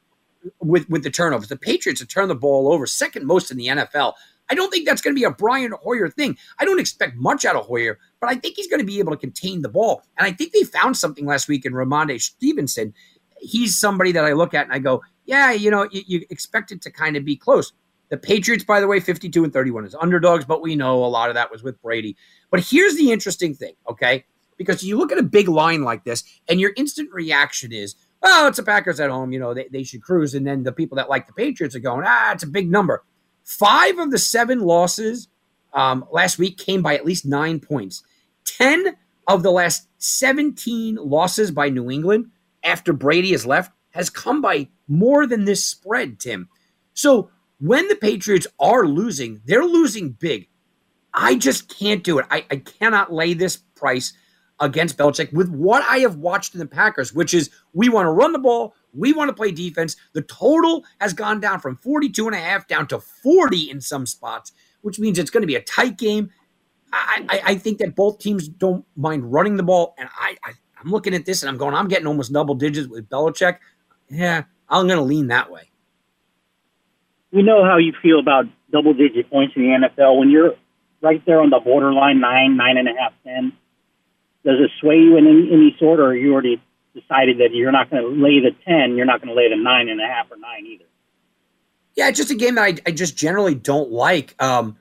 [0.61, 1.49] with with the turnovers.
[1.49, 4.15] The Patriots have turned the ball over second most in the NFL.
[4.49, 6.37] I don't think that's going to be a Brian Hoyer thing.
[6.59, 9.13] I don't expect much out of Hoyer, but I think he's going to be able
[9.13, 10.03] to contain the ball.
[10.17, 12.95] And I think they found something last week in Rhamondre Stevenson.
[13.39, 16.71] He's somebody that I look at and I go, yeah, you know, you, you expect
[16.71, 17.73] it to kind of be close.
[18.09, 21.29] The Patriots, by the way, 52 and 31 is underdogs, but we know a lot
[21.29, 22.17] of that was with Brady.
[22.51, 24.25] But here's the interesting thing, okay?
[24.57, 28.49] Because you look at a big line like this, and your instant reaction is, oh,
[28.49, 29.33] it's the Packers at home.
[29.33, 30.35] You know, they, they should cruise.
[30.35, 33.05] And then the people that like the Patriots are going, ah, it's a big number.
[33.45, 35.29] Five of the seven losses
[35.73, 38.03] um, last week came by at least nine points.
[38.45, 38.97] 10
[39.29, 42.31] of the last 17 losses by New England
[42.62, 46.49] after Brady has left has come by more than this spread, Tim.
[46.95, 50.49] So when the Patriots are losing, they're losing big.
[51.14, 52.27] I just can't do it.
[52.31, 54.12] I, I cannot lay this price
[54.61, 58.11] against Belichick with what I have watched in the Packers, which is we want to
[58.11, 59.97] run the ball, we want to play defense.
[60.13, 64.07] The total has gone down from 42 and a half down to 40 in some
[64.07, 64.53] spots,
[64.83, 66.31] which means it's going to be a tight game.
[66.93, 69.95] I, I, I think that both teams don't mind running the ball.
[69.99, 70.53] And I, I,
[70.83, 73.59] I'm looking at this and I'm going, I'm getting almost double digits with Belichick.
[74.09, 75.71] Yeah, I'm going to lean that way.
[77.33, 80.55] We know how you feel about double digit points in the NFL when you're
[81.03, 83.53] right there on the borderline nine, nine and a half, ten
[84.47, 86.63] does it sway you in any, any sort, or you already
[86.95, 89.63] decided that you're not going to lay the ten, you're not going to lay the
[89.63, 90.85] nine and a half or nine either?
[91.95, 94.35] Yeah, it's just a game that I, I just generally don't like.
[94.43, 94.79] Um,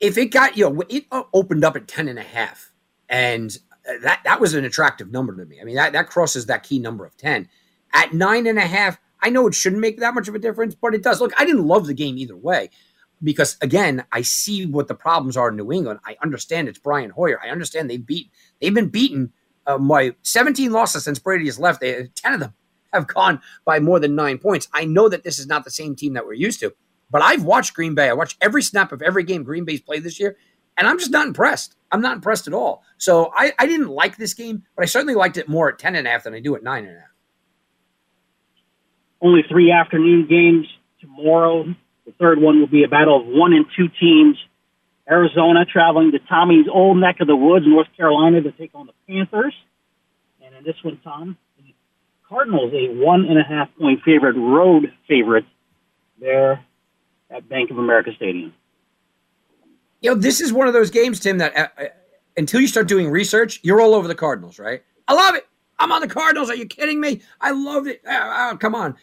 [0.00, 2.72] if it got you know it opened up at 10 and a half
[3.08, 3.58] and
[4.02, 6.78] that that was an attractive number to me i mean that, that crosses that key
[6.78, 7.48] number of 10
[7.92, 10.74] at nine and a half i know it shouldn't make that much of a difference
[10.74, 12.68] but it does look i didn't love the game either way
[13.22, 16.00] because again, I see what the problems are in New England.
[16.04, 17.40] I understand it's Brian Hoyer.
[17.42, 19.32] I understand they beat they've been beaten
[19.66, 21.80] uh, by 17 losses since Brady has left.
[21.80, 22.54] They, 10 of them
[22.92, 24.68] have gone by more than nine points.
[24.72, 26.74] I know that this is not the same team that we're used to,
[27.10, 28.08] but I've watched Green Bay.
[28.08, 30.36] I watched every snap of every game Green Bay's played this year,
[30.78, 31.76] and I'm just not impressed.
[31.90, 32.82] I'm not impressed at all.
[32.98, 35.94] So I, I didn't like this game, but I certainly liked it more at 10
[35.94, 37.08] and a half than I do at nine and a half.
[39.20, 40.66] Only three afternoon games
[41.00, 41.74] tomorrow
[42.06, 44.36] the third one will be a battle of one and two teams.
[45.10, 48.92] Arizona traveling to Tommy's old neck of the woods, North Carolina, to take on the
[49.08, 49.54] Panthers.
[50.44, 51.74] And in this one, Tom, the
[52.28, 55.44] Cardinals, a one and a half point favorite, road favorite
[56.20, 56.64] there
[57.30, 58.54] at Bank of America Stadium.
[60.00, 61.84] You know, this is one of those games, Tim, that uh, uh
[62.36, 64.82] until you start doing research, you're all over the Cardinals, right?
[65.08, 65.46] I love it.
[65.78, 66.50] I'm on the Cardinals.
[66.50, 67.22] Are you kidding me?
[67.40, 68.02] I love it.
[68.06, 68.94] Oh, come on.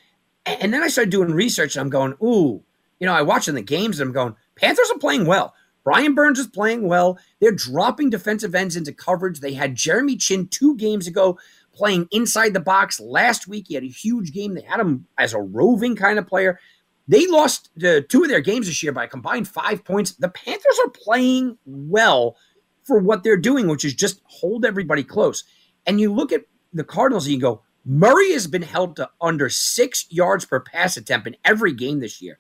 [0.46, 2.64] And then I started doing research, and I'm going, ooh,
[3.04, 5.54] you know, I watch in the games and I'm going, Panthers are playing well.
[5.84, 7.20] Brian Burns is playing well.
[7.42, 9.42] They're dropping defensive ends into coverage.
[9.42, 11.38] They had Jeremy Chinn two games ago
[11.74, 13.02] playing inside the box.
[13.02, 14.54] Last week, he had a huge game.
[14.54, 16.62] They had him as a roving kind of player.
[17.06, 20.14] They lost uh, two of their games this year by a combined five points.
[20.14, 22.38] The Panthers are playing well
[22.84, 25.44] for what they're doing, which is just hold everybody close.
[25.86, 29.50] And you look at the Cardinals and you go, Murray has been held to under
[29.50, 32.40] six yards per pass attempt in every game this year.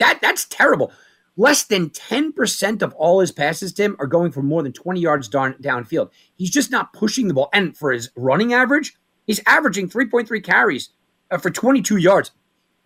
[0.00, 0.92] That that's terrible.
[1.36, 5.28] Less than 10% of all his passes, Tim, are going for more than 20 yards
[5.28, 6.10] down, downfield.
[6.34, 7.48] He's just not pushing the ball.
[7.52, 8.94] And for his running average,
[9.26, 10.90] he's averaging 3.3 carries
[11.30, 12.32] uh, for 22 yards.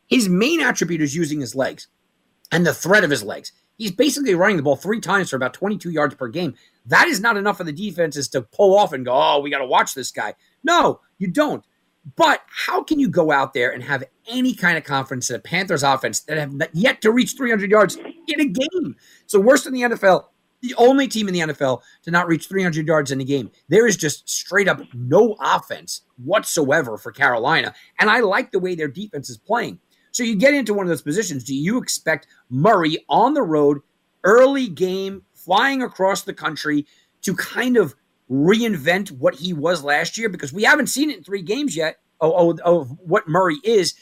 [0.06, 1.88] His main attribute is using his legs
[2.52, 3.52] and the threat of his legs.
[3.76, 6.54] He's basically running the ball three times for about 22 yards per game.
[6.86, 9.58] That is not enough for the defenses to pull off and go, oh, we got
[9.58, 10.34] to watch this guy.
[10.62, 11.64] No, you don't.
[12.16, 15.40] But how can you go out there and have any kind of confidence in a
[15.40, 18.96] Panthers offense that have yet to reach 300 yards in a game?
[19.26, 20.24] So worst in the NFL,
[20.60, 23.50] the only team in the NFL to not reach 300 yards in a game.
[23.68, 28.74] There is just straight up no offense whatsoever for Carolina, and I like the way
[28.74, 29.78] their defense is playing.
[30.12, 31.42] So you get into one of those positions.
[31.44, 33.80] Do you expect Murray on the road,
[34.22, 36.86] early game, flying across the country
[37.22, 37.94] to kind of
[38.30, 41.98] reinvent what he was last year because we haven't seen it in three games yet
[42.20, 43.94] of, of, what Murray is.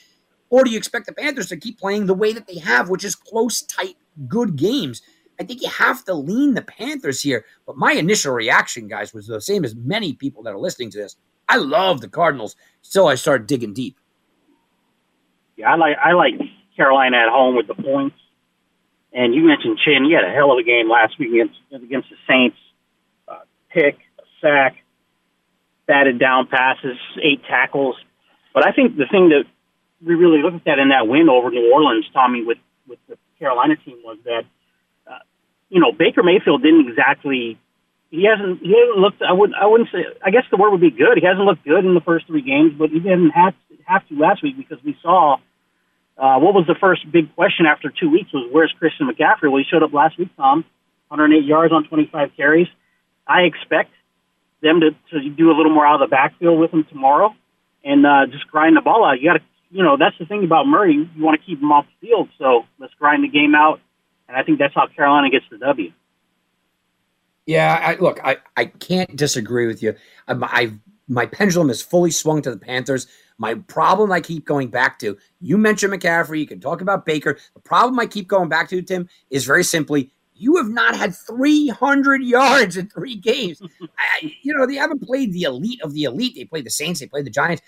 [0.51, 3.05] Or do you expect the Panthers to keep playing the way that they have, which
[3.05, 3.97] is close, tight,
[4.29, 5.03] good games?
[5.41, 7.45] I think you have to lean the Panthers here.
[7.67, 10.99] But my initial reaction, guys, was the same as many people that are listening to
[10.99, 11.17] this.
[11.49, 12.55] I love the Cardinals.
[12.83, 13.97] Still, I started digging deep.
[15.57, 16.35] Yeah, I like I like
[16.77, 18.17] Carolina at home with the points.
[19.13, 20.05] And you mentioned Chinn.
[20.05, 22.57] He had a hell of a game last week against against the Saints.
[23.29, 23.99] Uh, pick,
[24.43, 24.77] sack,
[25.87, 27.97] batted down passes, eight tackles.
[28.53, 29.45] But I think the thing that
[30.05, 33.77] we really looked at in that win over New Orleans, Tommy, with with the Carolina
[33.77, 34.45] team was that
[35.07, 35.19] uh,
[35.71, 37.59] you know Baker Mayfield didn't exactly
[38.11, 40.81] he hasn't he hasn't looked I would I wouldn't say I guess the word would
[40.81, 41.17] be good.
[41.17, 43.55] He hasn't looked good in the first three games, but he didn't have
[43.87, 45.39] have to last week because we saw
[46.19, 49.51] uh, what was the first big question after two weeks was where's Christian McCaffrey?
[49.51, 50.65] Well, he showed up last week, Tom,
[51.09, 52.69] 108 yards on 25 carries.
[53.27, 53.91] I expect
[54.63, 57.35] them to, to do a little more out of the backfield with him tomorrow
[57.85, 59.21] and uh, just grind the ball out.
[59.21, 61.09] You got to, you know, that's the thing about Murray.
[61.15, 63.81] You want to keep him off the field, so let's grind the game out.
[64.29, 65.93] And I think that's how Carolina gets the W.
[67.47, 69.95] Yeah, I, look, I, I can't disagree with you.
[70.29, 70.73] I, I
[71.09, 73.07] my pendulum is fully swung to the Panthers.
[73.39, 77.39] My problem I keep going back to, you mentioned McCaffrey, you can talk about Baker.
[77.55, 80.11] The problem I keep going back to, Tim, is very simply
[80.43, 83.63] you have not had 300 yards in three games.
[83.83, 86.35] I, you know, they haven't played the elite of the elite.
[86.35, 87.63] They played the Saints, they played the Giants.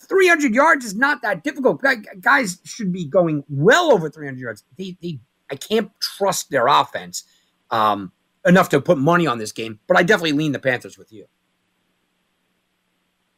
[0.00, 1.82] 300 yards is not that difficult.
[2.20, 4.64] Guys should be going well over 300 yards.
[4.78, 5.18] They, they,
[5.50, 7.24] I can't trust their offense
[7.70, 8.12] um,
[8.46, 11.26] enough to put money on this game, but I definitely lean the Panthers with you.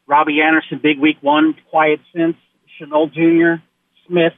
[0.06, 2.36] Robbie Anderson, big week one, quiet since.
[2.78, 3.62] Shenault Jr.,
[4.06, 4.34] Smith,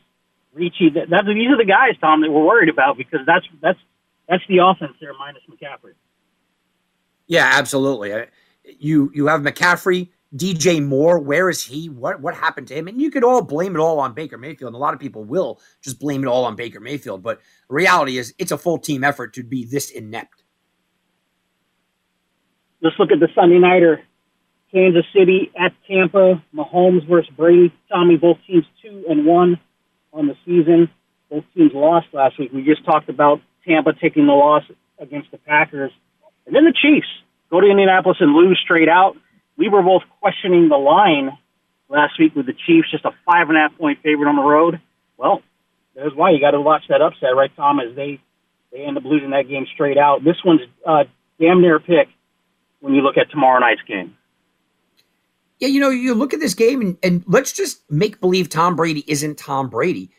[0.53, 0.90] Ricci.
[0.90, 3.78] That, that, these are the guys, Tom, that we're worried about because that's that's
[4.29, 5.95] that's the offense there minus McCaffrey.
[7.27, 8.12] Yeah, absolutely.
[8.79, 11.18] You you have McCaffrey, DJ Moore.
[11.18, 11.89] Where is he?
[11.89, 12.89] What what happened to him?
[12.89, 14.68] And you could all blame it all on Baker Mayfield.
[14.68, 17.22] And a lot of people will just blame it all on Baker Mayfield.
[17.22, 20.43] But reality is, it's a full team effort to be this inept.
[22.83, 24.03] Let's look at the Sunday nighter.
[24.72, 27.72] Kansas City at Tampa, Mahomes versus Brady.
[27.89, 29.59] Tommy, both teams two and one
[30.12, 30.91] on the season.
[31.31, 32.53] Both teams lost last week.
[32.53, 34.62] We just talked about Tampa taking the loss
[34.99, 35.93] against the Packers.
[36.47, 37.09] And then the Chiefs
[37.51, 39.17] go to Indianapolis and lose straight out.
[39.57, 41.37] We were both questioning the line
[41.89, 44.43] last week with the Chiefs, just a five and a half point favorite on the
[44.43, 44.81] road.
[45.17, 45.43] Well,
[45.95, 47.81] there's why you got to watch that upset, right, Tom?
[47.81, 48.21] As they
[48.73, 50.23] they end up losing that game straight out.
[50.23, 51.05] This one's uh,
[51.41, 52.09] damn near pick
[52.81, 54.17] when you look at tomorrow night's game.
[55.59, 58.77] Yeah, you know, you look at this game and, and let's just make believe Tom
[58.77, 60.11] Brady isn't Tom Brady.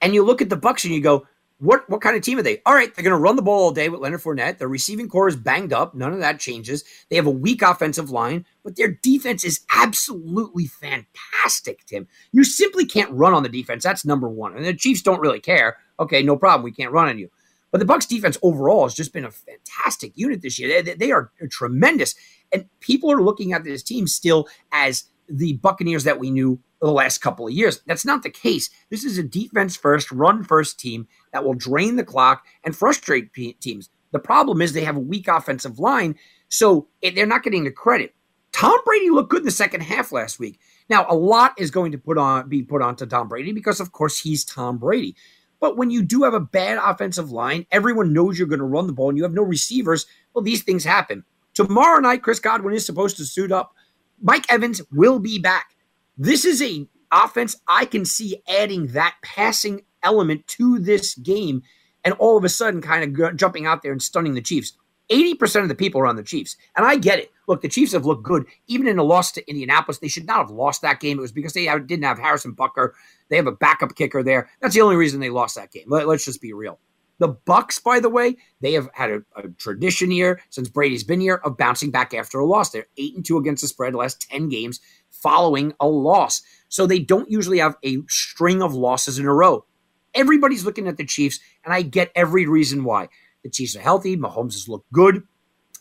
[0.00, 1.26] And you look at the Bucs and you go,
[1.60, 2.60] what what kind of team are they?
[2.64, 4.58] All right, they're going to run the ball all day with Leonard Fournette.
[4.58, 5.94] Their receiving corps is banged up.
[5.94, 6.84] None of that changes.
[7.08, 12.08] They have a weak offensive line, but their defense is absolutely fantastic, Tim.
[12.32, 13.84] You simply can't run on the defense.
[13.84, 14.56] That's number one.
[14.56, 15.76] And the Chiefs don't really care.
[15.98, 16.64] Okay, no problem.
[16.64, 17.30] We can't run on you.
[17.70, 20.82] But the Bucs defense overall has just been a fantastic unit this year.
[20.82, 22.14] They, they are tremendous.
[22.52, 26.90] And people are looking at this team still as the Buccaneers that we knew the
[26.90, 27.80] last couple of years.
[27.86, 28.70] That's not the case.
[28.90, 33.32] This is a defense first, run first team that will drain the clock and frustrate
[33.60, 33.90] teams.
[34.12, 36.16] The problem is they have a weak offensive line,
[36.48, 38.14] so they're not getting the credit.
[38.52, 40.58] Tom Brady looked good in the second half last week.
[40.88, 43.92] Now, a lot is going to put on be put onto Tom Brady because, of
[43.92, 45.14] course, he's Tom Brady.
[45.60, 48.86] But when you do have a bad offensive line, everyone knows you're going to run
[48.86, 50.06] the ball, and you have no receivers.
[50.34, 51.24] Well, these things happen.
[51.54, 53.74] Tomorrow night, Chris Godwin is supposed to suit up.
[54.20, 55.74] Mike Evans will be back.
[56.16, 61.62] This is a offense I can see adding that passing element to this game
[62.04, 64.72] and all of a sudden kind of jumping out there and stunning the Chiefs.
[65.10, 66.56] 80% of the people are on the Chiefs.
[66.76, 67.32] And I get it.
[67.48, 68.44] Look, the Chiefs have looked good.
[68.68, 71.18] Even in a loss to Indianapolis, they should not have lost that game.
[71.18, 72.92] It was because they didn't have Harrison Butker.
[73.28, 74.48] They have a backup kicker there.
[74.60, 75.86] That's the only reason they lost that game.
[75.88, 76.78] Let, us just be real.
[77.20, 81.20] The Bucs, by the way, they have had a, a, tradition here since Brady's been
[81.20, 82.70] here of bouncing back after a loss.
[82.70, 86.40] They're eight and two against the spread the last ten games following a loss,
[86.70, 89.66] so they don't usually have a string of losses in a row.
[90.14, 93.10] Everybody's looking at the Chiefs, and I get every reason why.
[93.44, 94.16] The Chiefs are healthy.
[94.16, 95.22] Mahomes has looked good.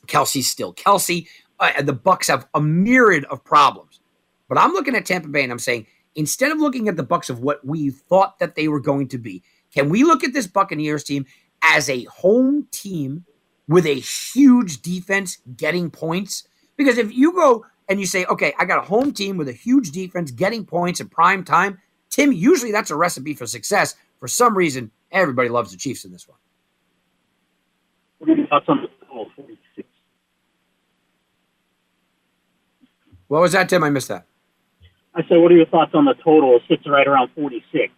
[0.08, 1.30] Kelce's still Kelsey.
[1.58, 4.02] Uh, and the Bucs have a myriad of problems.
[4.50, 7.30] But I'm looking at Tampa Bay and I'm saying, instead of looking at the Bucs
[7.30, 9.44] of what we thought that they were going to be,
[9.74, 11.26] can we look at this Buccaneers team
[11.64, 13.26] as a home team
[13.68, 16.48] with a huge defense getting points?
[16.78, 19.54] Because if you go and you say, okay, I got a home team with a
[19.54, 23.96] huge defense getting points in prime time, Tim, usually that's a recipe for success.
[24.20, 26.38] For some reason, everybody loves the Chiefs in this one.
[28.20, 29.88] What are your thoughts on the total 46?
[33.28, 33.84] What was that, Tim?
[33.84, 34.26] I missed that.
[35.16, 36.56] I said, what are your thoughts on the total?
[36.56, 37.94] It sits right around 46.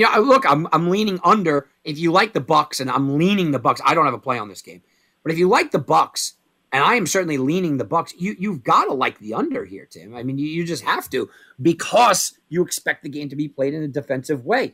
[0.00, 1.68] Yeah, look, I'm I'm leaning under.
[1.84, 4.38] If you like the Bucs, and I'm leaning the Bucs, I don't have a play
[4.38, 4.80] on this game,
[5.22, 6.32] but if you like the Bucs,
[6.72, 9.84] and I am certainly leaning the Bucs, you you've got to like the under here,
[9.84, 10.16] Tim.
[10.16, 11.28] I mean, you, you just have to
[11.60, 14.72] because you expect the game to be played in a defensive way.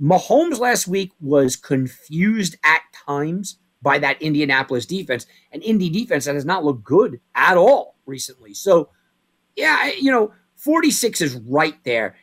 [0.00, 6.34] Mahomes last week was confused at times by that Indianapolis defense, an Indy defense that
[6.34, 8.54] has not looked good at all recently.
[8.54, 8.88] So,
[9.54, 12.14] yeah, you know, 46 is right there.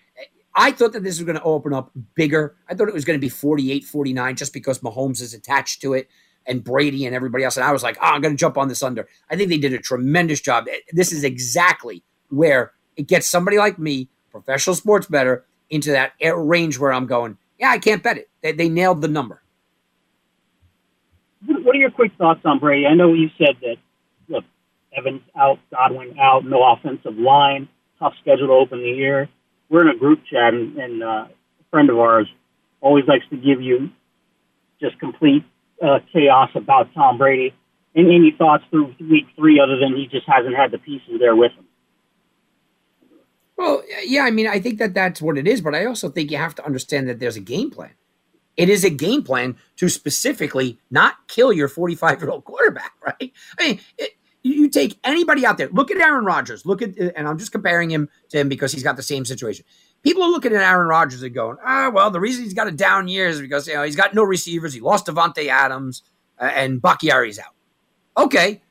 [0.60, 2.58] I thought that this was going to open up bigger.
[2.68, 5.94] I thought it was going to be 48 49 just because Mahomes is attached to
[5.94, 6.10] it
[6.46, 7.56] and Brady and everybody else.
[7.56, 9.08] And I was like, oh, I'm going to jump on this under.
[9.32, 10.68] I think they did a tremendous job.
[10.70, 16.12] Eh, this is exactly where it gets somebody like me, professional sports bettor, into that
[16.20, 18.30] range where I'm going, yeah, I can't bet it.
[18.42, 19.42] They, they nailed the number.
[21.46, 22.86] What are your quick thoughts on Brady?
[22.86, 23.78] I know you said that,
[24.28, 24.44] look,
[24.94, 29.30] Evans out, Godwin out, no offensive line, tough schedule to open the year
[29.70, 31.30] we're in a group chat, and, and uh, a
[31.72, 32.28] friend of ours
[32.82, 33.90] always likes to give you
[34.82, 35.44] just complete
[35.82, 37.54] uh, chaos about Tom Brady.
[37.96, 41.52] Any thoughts through week three, other than he just hasn't had the pieces there with
[41.54, 41.66] him?
[43.58, 46.32] Well, yeah, I mean, I think that that's what it is, but I also think
[46.32, 47.92] you have to understand that there's a game plan.
[48.56, 53.34] It is a game plan to specifically not kill your 45 year old quarterback, right?
[53.58, 54.12] I mean, it,
[54.44, 55.70] you take anybody out there.
[55.70, 56.66] Look at Aaron Rodgers.
[56.66, 59.66] Look at, and I'm just comparing him to him because he's got the same situation.
[60.02, 62.72] People are looking at Aaron Rodgers and going, ah, well, the reason he's got a
[62.72, 64.74] down year is because you know he's got no receivers.
[64.74, 66.04] He lost Davante Adams
[66.40, 67.54] uh, and Bakhtiari's out.
[68.18, 68.62] Okay,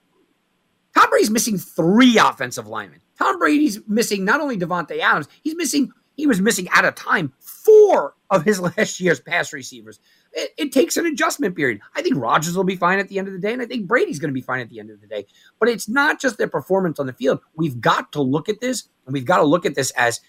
[0.96, 3.00] Tom Brady's missing three offensive linemen.
[3.18, 5.92] Tom Brady's missing not only Davante Adams, he's missing.
[6.16, 10.00] He was missing at a time four of his last year's pass receivers
[10.32, 11.80] it, it, takes an adjustment period.
[11.96, 13.86] I think Rodgers will be fine at the end of the day, and I think
[13.86, 15.26] Brady's going to be fine at the end of the day.
[15.58, 17.40] But it's not just their performance on the field.
[17.54, 20.20] We've got to look at this, and we've got to look at this as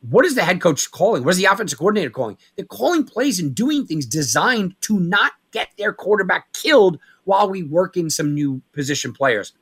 [0.00, 1.24] what is the head coach calling?
[1.24, 2.36] What is the offensive coordinator calling?
[2.54, 7.62] They're calling plays and doing things designed to not get their quarterback killed while we
[7.62, 9.52] work in some new position players.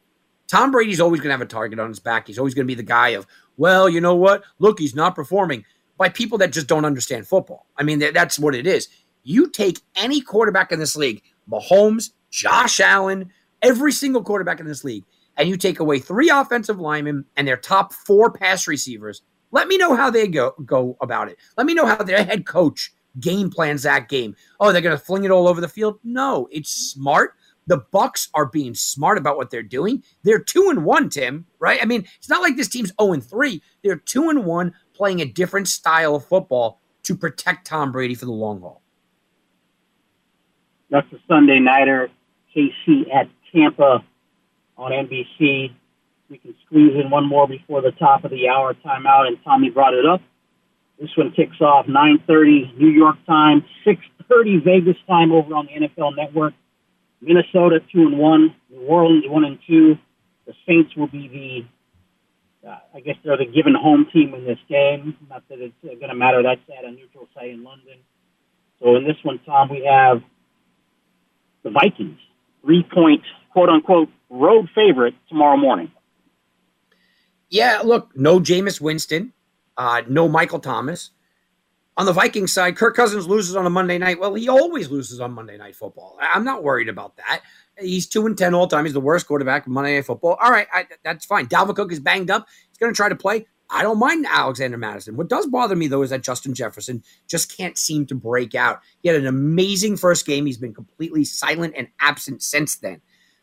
[0.48, 2.26] Tom Brady's always going to have a target on his back.
[2.26, 3.26] He's always going to be the guy of,
[3.56, 4.42] well, you know what?
[4.58, 5.64] Look, he's not performing
[5.96, 7.66] by people that just don't understand football.
[7.76, 8.88] I mean, that's what it is.
[9.24, 14.84] You take any quarterback in this league, Mahomes, Josh Allen, every single quarterback in this
[14.84, 15.04] league,
[15.36, 19.22] and you take away three offensive linemen and their top four pass receivers.
[19.50, 21.38] Let me know how they go go about it.
[21.56, 24.36] Let me know how their head coach game plans that game.
[24.60, 25.98] Oh, they're going to fling it all over the field?
[26.04, 27.34] No, it's smart.
[27.66, 30.02] The Bucs are being smart about what they're doing.
[30.22, 31.46] They're two and one, Tim.
[31.58, 31.78] Right?
[31.80, 33.62] I mean, it's not like this team's zero and three.
[33.82, 38.26] They're two and one, playing a different style of football to protect Tom Brady for
[38.26, 38.82] the long haul.
[40.90, 42.10] That's the Sunday nighter,
[42.54, 44.04] KC at Tampa
[44.76, 45.72] on NBC.
[46.30, 49.70] We can squeeze in one more before the top of the hour timeout, and Tommy
[49.70, 50.20] brought it up.
[51.00, 56.12] This one kicks off 9:30 New York time, 6:30 Vegas time over on the NFL
[56.16, 56.54] Network.
[57.20, 59.98] Minnesota two and one, New Orleans one and two.
[60.46, 61.66] The Saints will be
[62.62, 65.16] the, uh, I guess they're the given home team in this game.
[65.28, 66.42] Not that it's going to matter.
[66.42, 67.98] That's at a neutral site in London.
[68.78, 70.22] So in this one, Tom, we have
[71.64, 72.18] the Vikings,
[72.62, 75.90] three point, quote unquote, road favorite tomorrow morning.
[77.48, 79.32] Yeah, look, no Jameis Winston,
[79.76, 81.10] uh, no Michael Thomas.
[81.96, 84.18] On the Vikings side, Kirk Cousins loses on a Monday night.
[84.18, 86.18] Well, he always loses on Monday night football.
[86.20, 87.42] I'm not worried about that.
[87.78, 88.84] He's two and ten all time.
[88.84, 90.36] He's the worst quarterback in Monday night football.
[90.42, 91.46] All right, I, that's fine.
[91.46, 92.48] Dalvin Cook is banged up.
[92.68, 93.46] He's going to try to play.
[93.70, 95.16] I don't mind Alexander Mattison.
[95.16, 98.80] What does bother me, though, is that Justin Jefferson just can't seem to break out.
[99.02, 100.46] He had an amazing first game.
[100.46, 103.00] He's been completely silent and absent since then.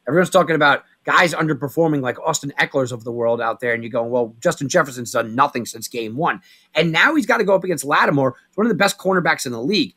[0.08, 3.92] Everyone's talking about guys underperforming like Austin Ekeler's of the world out there, and you're
[3.92, 6.42] going, well, Justin Jefferson's done nothing since game one.
[6.74, 9.52] And now he's got to go up against Lattimore, one of the best cornerbacks in
[9.52, 9.94] the league.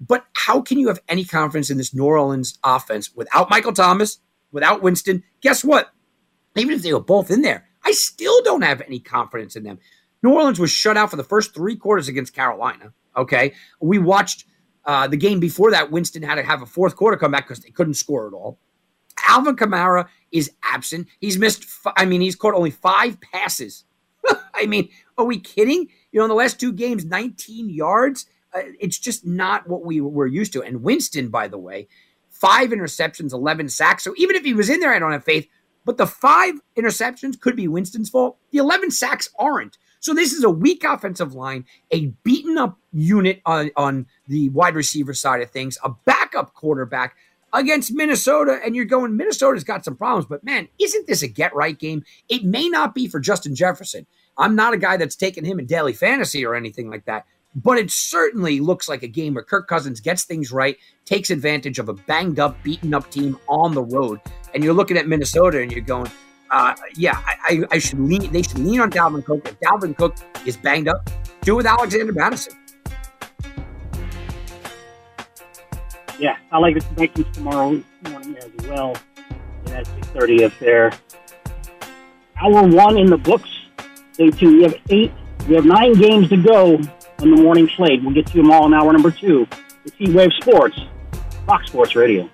[0.00, 4.18] But how can you have any confidence in this New Orleans offense without Michael Thomas,
[4.52, 5.24] without Winston?
[5.40, 5.90] Guess what?
[6.56, 9.78] Even if they were both in there, I still don't have any confidence in them.
[10.22, 12.92] New Orleans was shut out for the first three quarters against Carolina.
[13.16, 13.54] Okay.
[13.80, 14.44] We watched
[14.84, 15.90] uh, the game before that.
[15.90, 18.58] Winston had to have a fourth quarter comeback because they couldn't score at all.
[19.26, 21.08] Alvin Kamara is absent.
[21.18, 21.64] He's missed,
[21.96, 23.84] I mean, he's caught only five passes.
[24.54, 25.88] I mean, are we kidding?
[26.12, 28.26] You know, in the last two games, 19 yards.
[28.54, 30.62] Uh, it's just not what we were used to.
[30.62, 31.88] And Winston, by the way,
[32.28, 34.04] five interceptions, 11 sacks.
[34.04, 35.48] So even if he was in there, I don't have faith.
[35.88, 38.36] But the five interceptions could be Winston's fault.
[38.50, 39.78] The 11 sacks aren't.
[40.00, 44.74] So this is a weak offensive line, a beaten up unit on, on the wide
[44.74, 47.16] receiver side of things, a backup quarterback
[47.54, 48.60] against Minnesota.
[48.62, 52.04] And you're going, Minnesota's got some problems, but man, isn't this a get right game?
[52.28, 54.06] It may not be for Justin Jefferson.
[54.36, 57.24] I'm not a guy that's taken him in daily fantasy or anything like that.
[57.62, 61.78] But it certainly looks like a game where Kirk Cousins gets things right, takes advantage
[61.78, 64.20] of a banged up, beaten up team on the road.
[64.54, 66.10] And you're looking at Minnesota and you're going,
[66.50, 68.32] uh, yeah, I, I, should lean.
[68.32, 69.46] They should lean on Dalvin Cook.
[69.46, 71.10] If Dalvin Cook is banged up,
[71.42, 72.54] do with Alexander Mattison.
[76.18, 78.96] Yeah, I like the Vikings tomorrow morning as well.
[79.68, 80.92] at six thirty up there.
[82.40, 83.50] Hour one in the books.
[84.14, 84.56] Day two.
[84.56, 85.12] We have eight.
[85.46, 86.80] We have nine games to go
[87.20, 88.02] on the morning slate.
[88.02, 89.46] We'll get to them all in hour number two.
[89.84, 90.78] It's Heat Wave Sports,
[91.46, 92.28] Fox Sports Radio.